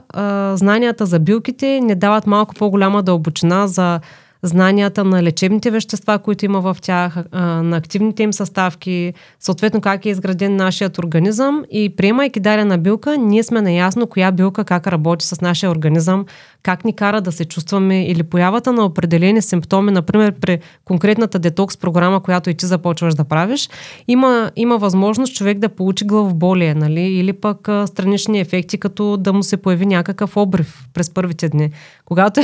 знанията 0.55 1.07
за 1.07 1.19
билките 1.19 1.81
не 1.81 1.95
дават 1.95 2.27
малко 2.27 2.55
по-голяма 2.55 3.03
дълбочина 3.03 3.67
за 3.67 4.01
знанията 4.43 5.05
на 5.05 5.23
лечебните 5.23 5.71
вещества, 5.71 6.19
които 6.19 6.45
има 6.45 6.61
в 6.61 6.77
тях, 6.83 7.17
на 7.33 7.77
активните 7.77 8.23
им 8.23 8.33
съставки, 8.33 9.15
съответно 9.41 9.81
как 9.81 10.07
е 10.07 10.09
изграден 10.09 10.57
нашият 10.57 10.99
организъм 10.99 11.65
и 11.71 11.97
приемайки 11.97 12.41
дадена 12.41 12.79
билка, 12.79 13.19
ние 13.19 13.43
сме 13.43 13.63
наясно 13.63 14.07
коя 14.07 14.33
билка 14.33 14.65
как 14.65 14.87
работи 14.87 15.27
с 15.27 15.41
нашия 15.41 15.71
организъм, 15.71 16.27
как 16.63 16.85
ни 16.85 16.97
кара 16.97 17.21
да 17.21 17.33
се 17.33 17.45
чувстваме 17.45 18.07
или 18.07 18.23
появата 18.23 18.73
на 18.73 18.85
определени 18.85 19.43
симптоми, 19.43 19.93
например 19.93 20.33
при 20.41 20.59
конкретната 20.85 21.39
детокс 21.39 21.77
програма, 21.77 22.23
която 22.23 22.51
и 22.51 22.55
ти 22.55 22.67
започваш 22.67 23.15
да 23.15 23.25
правиш, 23.25 23.69
има, 24.09 24.51
има 24.57 24.79
възможност 24.79 25.35
човек 25.35 25.59
да 25.59 25.69
получи 25.69 26.05
главоболие, 26.05 26.75
нали? 26.75 27.01
или 27.01 27.33
пък 27.33 27.69
странични 27.87 28.41
ефекти, 28.41 28.79
като 28.79 29.17
да 29.17 29.33
му 29.33 29.43
се 29.43 29.57
появи 29.57 29.87
някакъв 29.87 30.37
обрив 30.37 30.87
през 30.95 31.11
първите 31.11 31.49
дни. 31.49 31.71
Когато 32.05 32.41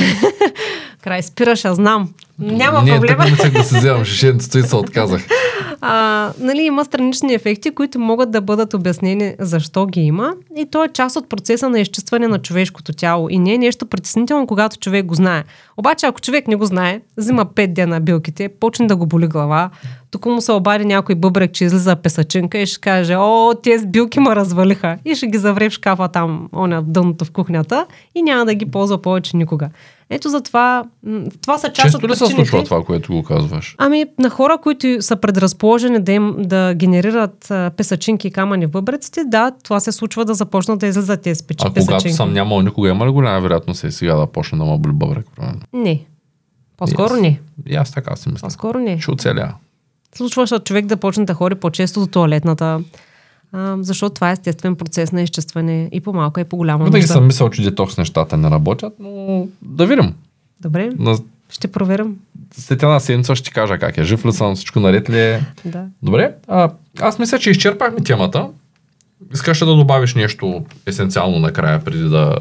край 1.05 1.23
спираш, 1.23 1.65
аз 1.65 1.75
знам. 1.75 2.13
Няма 2.39 2.83
Не, 2.83 2.91
проблема. 2.91 3.25
Не, 3.25 3.49
да 3.49 3.63
се 3.63 3.77
вземам, 3.77 4.05
шишенцето 4.05 4.57
и 4.57 4.63
се 4.63 4.75
отказах. 4.75 5.27
А, 5.81 6.31
нали, 6.39 6.61
има 6.61 6.85
странични 6.85 7.33
ефекти, 7.33 7.71
които 7.71 7.99
могат 7.99 8.31
да 8.31 8.41
бъдат 8.41 8.73
обяснени 8.73 9.35
защо 9.39 9.85
ги 9.85 10.01
има. 10.01 10.33
И 10.57 10.65
то 10.65 10.83
е 10.83 10.87
част 10.87 11.15
от 11.15 11.29
процеса 11.29 11.69
на 11.69 11.79
изчистване 11.79 12.27
на 12.27 12.39
човешкото 12.39 12.93
тяло. 12.93 13.29
И 13.29 13.39
не 13.39 13.53
е 13.53 13.57
нещо 13.57 13.85
притеснително, 13.85 14.47
когато 14.47 14.77
човек 14.77 15.05
го 15.05 15.15
знае. 15.15 15.43
Обаче, 15.77 16.05
ако 16.05 16.21
човек 16.21 16.47
не 16.47 16.55
го 16.55 16.65
знае, 16.65 17.01
взима 17.17 17.45
5 17.45 17.73
дена 17.73 18.01
билките, 18.01 18.49
почне 18.49 18.87
да 18.87 18.95
го 18.95 19.05
боли 19.05 19.27
глава, 19.27 19.69
тук 20.11 20.25
му 20.25 20.41
се 20.41 20.51
обади 20.51 20.85
някой 20.85 21.15
бъбрек, 21.15 21.51
че 21.51 21.65
излиза 21.65 21.95
песачинка 21.95 22.57
и 22.57 22.65
ще 22.65 22.79
каже, 22.79 23.15
о, 23.15 23.53
тези 23.63 23.87
билки 23.87 24.19
ме 24.19 24.35
развалиха. 24.35 24.97
И 25.05 25.15
ще 25.15 25.27
ги 25.27 25.37
завре 25.37 25.69
в 25.69 25.73
шкафа 25.73 26.07
там, 26.07 26.49
оня 26.55 26.81
дъното 26.81 27.25
в 27.25 27.31
кухнята 27.31 27.85
и 28.15 28.21
няма 28.21 28.45
да 28.45 28.53
ги 28.53 28.65
ползва 28.65 29.01
повече 29.01 29.37
никога. 29.37 29.69
Ето 30.09 30.29
за 30.29 30.41
това, 30.41 30.83
това 31.41 31.57
са 31.57 31.67
част 31.67 31.85
Често 31.85 31.97
от 31.97 32.03
ли 32.03 32.07
причините. 32.07 32.24
Се 32.25 32.33
случва 32.33 32.63
това, 32.63 32.83
което 32.83 33.13
го 33.13 33.23
казваш? 33.23 33.75
Ами, 33.77 34.05
на 34.19 34.29
хора, 34.29 34.57
които 34.63 35.01
са 35.01 35.15
предразположени 35.15 35.99
да, 35.99 36.11
им, 36.11 36.35
да 36.37 36.73
генерират 36.73 37.51
а, 37.51 37.71
песачинки 37.77 38.27
и 38.27 38.31
камъни 38.31 38.65
в 38.65 38.71
бъбреците, 38.71 39.23
да, 39.27 39.51
това 39.63 39.79
се 39.79 39.91
случва 39.91 40.25
да 40.25 40.33
започнат 40.33 40.79
да 40.79 40.87
излизат 40.87 41.21
тези 41.21 41.43
печи, 41.43 41.65
А 41.67 41.85
когато 41.85 42.13
съм 42.13 42.33
нямал 42.33 42.61
никога, 42.61 42.89
има 42.89 43.07
ли 43.07 43.09
голяма 43.09 43.41
вероятност 43.41 43.83
е 43.83 43.91
сега 43.91 44.15
да 44.15 44.27
почне 44.27 44.57
да 44.57 44.65
ме 44.65 44.77
боли 44.77 44.93
бъбрек? 44.93 45.25
Не. 45.73 46.05
По-скоро 46.77 47.13
Yes. 47.13 47.21
не. 47.21 47.39
И 47.67 47.75
аз 47.75 47.91
така 47.91 48.15
си 48.15 48.29
мисля. 48.29 48.47
По-скоро 48.47 48.79
не. 48.79 49.01
Ще 49.01 49.11
оцеля. 49.11 49.53
Случва 50.15 50.47
се 50.47 50.59
човек 50.59 50.85
да 50.85 50.97
почне 50.97 51.25
да 51.25 51.33
ходи 51.33 51.55
по-често 51.55 51.99
до 51.99 52.07
туалетната, 52.07 52.79
а, 53.51 53.77
защото 53.81 54.13
това 54.13 54.29
е 54.29 54.33
естествен 54.33 54.75
процес 54.75 55.11
на 55.11 55.21
изчистване 55.21 55.89
и 55.91 56.01
по-малка 56.01 56.41
и 56.41 56.43
по-голяма 56.43 56.85
Винаги 56.85 57.07
съм 57.07 57.27
мислял, 57.27 57.49
че 57.49 57.61
детокс 57.61 57.97
нещата 57.97 58.37
не 58.37 58.49
работят, 58.49 58.93
но 58.99 59.47
да 59.61 59.85
видим. 59.85 60.13
Добре, 60.61 60.89
На... 60.97 61.17
ще 61.49 61.67
проверим. 61.67 62.15
След 62.51 62.83
една 62.83 62.99
седмица 62.99 63.35
ще 63.35 63.45
ти 63.45 63.53
кажа 63.53 63.77
как 63.77 63.97
е. 63.97 64.03
Жив 64.03 64.25
ли 64.25 64.33
съм, 64.33 64.55
всичко 64.55 64.79
наред 64.79 65.09
ли 65.09 65.19
е. 65.19 65.45
Да. 65.65 65.85
Добре, 66.01 66.35
а, 66.47 66.69
аз 66.99 67.19
мисля, 67.19 67.39
че 67.39 67.49
изчерпахме 67.49 68.03
темата. 68.03 68.49
Искаш 69.33 69.59
да 69.59 69.75
добавиш 69.75 70.15
нещо 70.15 70.65
есенциално 70.85 71.39
накрая, 71.39 71.83
преди 71.83 72.03
да, 72.03 72.35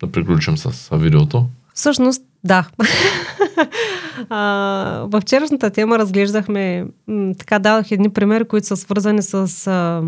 да 0.00 0.12
приключим 0.12 0.58
с 0.58 0.96
видеото? 0.96 1.46
Всъщност, 1.74 2.22
да. 2.44 2.68
а, 4.30 5.04
във 5.06 5.22
вчерашната 5.22 5.70
тема 5.70 5.98
разглеждахме, 5.98 6.86
м, 7.06 7.34
така 7.38 7.58
дадох 7.58 7.90
едни 7.90 8.10
примери, 8.10 8.44
които 8.44 8.66
са 8.66 8.76
свързани 8.76 9.22
с 9.22 9.66
а, 9.66 10.02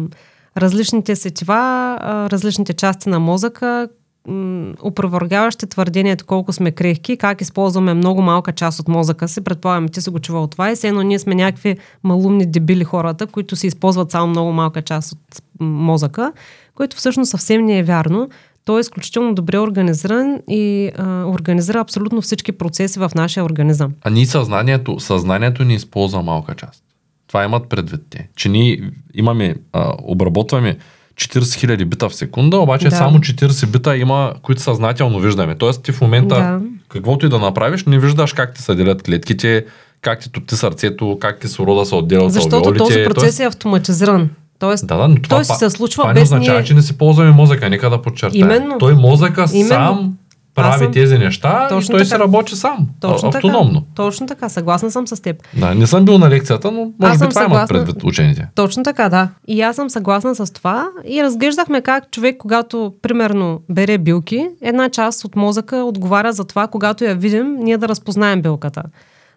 различните 0.56 1.16
сетива, 1.16 1.98
а, 2.00 2.30
различните 2.30 2.72
части 2.72 3.08
на 3.08 3.18
мозъка, 3.18 3.88
м, 4.28 4.74
опровергаващи 4.82 5.66
твърдението 5.66 6.26
колко 6.26 6.52
сме 6.52 6.70
крехки, 6.70 7.16
как 7.16 7.40
използваме 7.40 7.94
много 7.94 8.22
малка 8.22 8.52
част 8.52 8.80
от 8.80 8.88
мозъка 8.88 9.28
си. 9.28 9.40
Предполагам, 9.40 9.88
ти 9.88 10.02
си 10.02 10.10
го 10.10 10.18
чувал 10.18 10.46
това 10.46 10.70
и 10.70 10.74
все 10.74 10.88
едно 10.88 11.02
ние 11.02 11.18
сме 11.18 11.34
някакви 11.34 11.76
малумни 12.02 12.46
дебили 12.46 12.84
хората, 12.84 13.26
които 13.26 13.56
си 13.56 13.66
използват 13.66 14.10
само 14.10 14.26
много 14.26 14.52
малка 14.52 14.82
част 14.82 15.12
от 15.12 15.42
мозъка, 15.60 16.32
което 16.74 16.96
всъщност 16.96 17.30
съвсем 17.30 17.64
не 17.64 17.78
е 17.78 17.82
вярно. 17.82 18.28
Той 18.64 18.78
е 18.78 18.80
изключително 18.80 19.34
добре 19.34 19.58
организиран 19.58 20.40
и 20.48 20.90
а, 20.96 21.24
организира 21.24 21.80
абсолютно 21.80 22.20
всички 22.20 22.52
процеси 22.52 22.98
в 22.98 23.10
нашия 23.14 23.44
организъм. 23.44 23.92
А 24.02 24.10
ние 24.10 24.26
съзнанието, 24.26 25.00
съзнанието 25.00 25.64
ни 25.64 25.74
използва 25.74 26.22
малка 26.22 26.54
част. 26.54 26.84
Това 27.26 27.44
имат 27.44 27.68
предвид 27.68 28.00
те. 28.10 28.28
Че 28.36 28.48
ние 28.48 28.90
имаме, 29.14 29.56
а, 29.72 29.92
обработваме 30.02 30.78
40 31.12 31.40
000 31.66 31.84
бита 31.84 32.08
в 32.08 32.14
секунда, 32.14 32.56
обаче 32.58 32.88
Да. 32.88 32.96
само 32.96 33.18
40 33.18 33.66
бита 33.66 33.96
има, 33.96 34.32
които 34.42 34.62
съзнателно 34.62 35.20
виждаме. 35.20 35.54
Тоест 35.54 35.82
ти 35.82 35.92
в 35.92 36.00
момента, 36.00 36.34
Да. 36.34 36.60
каквото 36.88 37.26
и 37.26 37.28
да 37.28 37.38
направиш, 37.38 37.84
не 37.84 37.98
виждаш 37.98 38.32
как 38.32 38.54
ти 38.54 38.62
се 38.62 38.74
делят 38.74 39.02
клетките, 39.02 39.64
как 40.00 40.20
ти 40.20 40.32
топти 40.32 40.56
сърцето, 40.56 41.18
как 41.20 41.40
кислорода 41.40 41.84
се 41.86 41.94
отделя 41.94 42.24
от 42.24 42.32
Защото 42.32 42.56
алвеолите. 42.56 42.78
този 42.78 43.04
процес 43.04 43.22
Тоест, 43.22 43.40
е 43.40 43.44
автоматизиран. 43.44 44.30
Тоест, 44.58 44.86
да, 44.86 44.96
да, 44.96 45.08
но 45.08 45.14
това, 45.14 45.36
той 45.36 45.44
па- 45.48 45.54
се 45.54 45.70
случва 45.70 46.02
това 46.02 46.12
не 46.12 46.20
без 46.20 46.22
означава, 46.22 46.58
ние... 46.58 46.66
че 46.66 46.74
не 46.74 46.82
си 46.82 46.98
ползваме 46.98 47.30
мозъка, 47.30 47.70
нека 47.70 47.90
да 47.90 48.02
подчертаем. 48.02 48.44
Именно. 48.44 48.78
Той 48.78 48.94
мозъка 48.94 49.44
Именно. 49.52 49.68
сам 49.68 50.14
прави 50.54 50.78
съм- 50.78 50.92
тези 50.92 51.18
неща 51.18 51.62
и 51.66 51.68
Точно 51.68 51.92
той 51.92 52.04
си 52.04 52.10
така. 52.10 52.22
работи 52.22 52.56
сам, 52.56 52.88
Точно 53.00 53.28
автономно. 53.28 53.80
така. 53.80 53.86
Точно 53.96 54.26
така. 54.26 54.48
Съгласна 54.48 54.90
съм 54.90 55.06
с 55.06 55.22
теб. 55.22 55.36
Да, 55.56 55.74
не 55.74 55.86
съм 55.86 56.04
бил 56.04 56.18
на 56.18 56.30
лекцията, 56.30 56.70
но 56.70 56.78
може 56.98 57.12
би 57.12 57.18
това 57.18 57.24
имат 57.24 57.32
съгласна. 57.34 57.66
предвид 57.68 58.04
учените. 58.04 58.48
Точно 58.54 58.82
така, 58.82 59.08
да. 59.08 59.28
И 59.48 59.62
аз 59.62 59.76
съм 59.76 59.90
съгласна 59.90 60.34
с 60.36 60.52
това. 60.52 60.88
И 61.06 61.22
разглеждахме 61.22 61.80
как 61.80 62.10
човек, 62.10 62.36
когато, 62.38 62.94
примерно, 63.02 63.60
бере 63.70 63.98
билки, 63.98 64.48
една 64.62 64.88
част 64.88 65.24
от 65.24 65.36
мозъка 65.36 65.76
отговаря 65.76 66.32
за 66.32 66.44
това, 66.44 66.66
когато 66.66 67.04
я 67.04 67.14
видим, 67.14 67.56
ние 67.58 67.78
да 67.78 67.88
разпознаем 67.88 68.42
билката. 68.42 68.82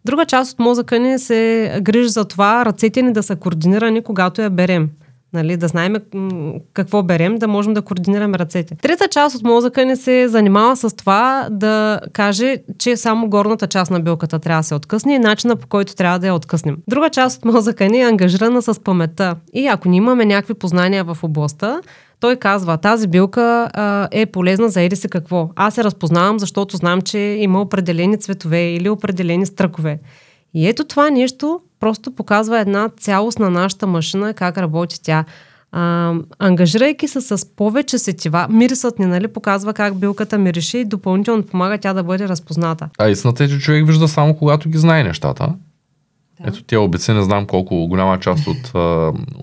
Друга 0.05 0.25
част 0.25 0.53
от 0.53 0.59
мозъка 0.59 0.99
ни 0.99 1.19
се 1.19 1.71
грижи 1.81 2.09
за 2.09 2.25
това 2.25 2.65
ръцете 2.65 3.01
ни 3.01 3.13
да 3.13 3.23
са 3.23 3.35
координирани, 3.35 4.03
когато 4.03 4.41
я 4.41 4.49
берем. 4.49 4.89
Нали, 5.35 5.57
да 5.57 5.67
знаем 5.67 5.95
какво 6.73 7.03
берем, 7.03 7.35
да 7.35 7.47
можем 7.47 7.73
да 7.73 7.81
координираме 7.81 8.39
ръцете. 8.39 8.75
Трета 8.75 9.07
част 9.07 9.35
от 9.35 9.43
мозъка 9.43 9.85
ни 9.85 9.95
се 9.95 10.27
занимава 10.27 10.75
с 10.75 10.95
това 10.95 11.47
да 11.51 11.99
каже, 12.13 12.57
че 12.77 12.97
само 12.97 13.29
горната 13.29 13.67
част 13.67 13.91
на 13.91 13.99
билката 13.99 14.39
трябва 14.39 14.59
да 14.59 14.67
се 14.67 14.75
откъсне 14.75 15.15
и 15.15 15.19
начина 15.19 15.55
по 15.55 15.67
който 15.67 15.95
трябва 15.95 16.19
да 16.19 16.27
я 16.27 16.35
откъснем. 16.35 16.77
Друга 16.87 17.09
част 17.09 17.37
от 17.37 17.45
мозъка 17.45 17.89
ни 17.89 18.01
е 18.01 18.05
ангажирана 18.05 18.61
с 18.61 18.83
паметта. 18.83 19.35
И 19.53 19.67
ако 19.67 19.89
ние 19.89 19.97
имаме 19.97 20.25
някакви 20.25 20.53
познания 20.53 21.03
в 21.03 21.17
областта, 21.23 21.81
той 22.19 22.35
казва, 22.35 22.77
тази 22.77 23.07
билка 23.07 23.69
а, 23.73 24.07
е 24.11 24.25
полезна 24.25 24.69
за 24.69 24.81
еди 24.81 24.95
си 24.95 25.09
какво. 25.09 25.49
Аз 25.55 25.73
се 25.73 25.83
разпознавам, 25.83 26.39
защото 26.39 26.77
знам, 26.77 27.01
че 27.01 27.17
има 27.17 27.61
определени 27.61 28.19
цветове 28.19 28.73
или 28.73 28.89
определени 28.89 29.45
стръкове. 29.45 29.99
И 30.53 30.67
ето 30.67 30.83
това 30.83 31.09
нещо 31.09 31.59
просто 31.85 32.11
показва 32.11 32.59
една 32.59 32.89
цялост 32.99 33.39
на 33.39 33.49
нашата 33.49 33.87
машина, 33.87 34.33
как 34.33 34.57
работи 34.57 35.01
тя. 35.03 35.25
А, 35.71 36.13
ангажирайки 36.39 37.07
се 37.07 37.21
с 37.21 37.55
повече 37.55 37.97
сетива, 37.97 38.47
мирисът 38.49 38.99
ни 38.99 39.05
нали, 39.05 39.27
показва 39.27 39.73
как 39.73 39.95
билката 39.95 40.37
мирише 40.37 40.77
и 40.77 40.85
допълнително 40.85 41.43
помага 41.43 41.77
тя 41.77 41.93
да 41.93 42.03
бъде 42.03 42.27
разпозната. 42.27 42.89
А 42.97 43.09
истината 43.09 43.43
е, 43.43 43.47
че 43.47 43.59
човек 43.59 43.87
вижда 43.87 44.07
само 44.07 44.35
когато 44.35 44.69
ги 44.69 44.77
знае 44.77 45.03
нещата. 45.03 45.47
Да. 46.39 46.47
Ето 46.47 46.63
тия 46.63 46.81
обици, 46.81 47.11
не 47.11 47.23
знам 47.23 47.45
колко 47.45 47.87
голяма 47.87 48.19
част 48.19 48.47
от, 48.47 48.71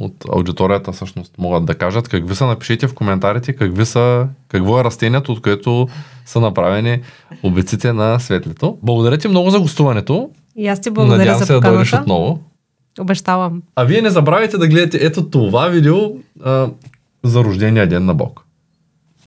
от 0.00 0.24
аудиторията 0.32 0.92
всъщност 0.92 1.38
могат 1.38 1.64
да 1.64 1.74
кажат. 1.74 2.08
Какви 2.08 2.34
са, 2.34 2.46
напишите 2.46 2.86
в 2.86 2.94
коментарите, 2.94 3.52
какви 3.52 3.86
са, 3.86 4.26
какво 4.48 4.80
е 4.80 4.84
растението, 4.84 5.32
от 5.32 5.42
което 5.42 5.88
са 6.24 6.40
направени 6.40 7.00
обиците 7.42 7.92
на 7.92 8.20
светлето. 8.20 8.78
Благодаря 8.82 9.18
ти 9.18 9.28
много 9.28 9.50
за 9.50 9.60
гостуването. 9.60 10.30
И 10.56 10.68
аз 10.68 10.80
ти 10.80 10.90
благодаря 10.90 11.18
Надявам 11.18 11.38
за 11.38 11.46
се 11.46 11.52
да 11.52 11.60
дойдеш 11.60 11.90
поканата. 11.90 12.12
отново. 12.12 12.40
Обещавам. 13.00 13.62
А 13.76 13.84
вие 13.84 14.02
не 14.02 14.10
забравяйте 14.10 14.58
да 14.58 14.68
гледате 14.68 14.98
ето 15.06 15.30
това 15.30 15.68
видео 15.68 15.96
а, 16.44 16.68
за 17.24 17.44
рождения 17.44 17.86
ден 17.86 18.04
на 18.04 18.14
Бог. 18.14 18.46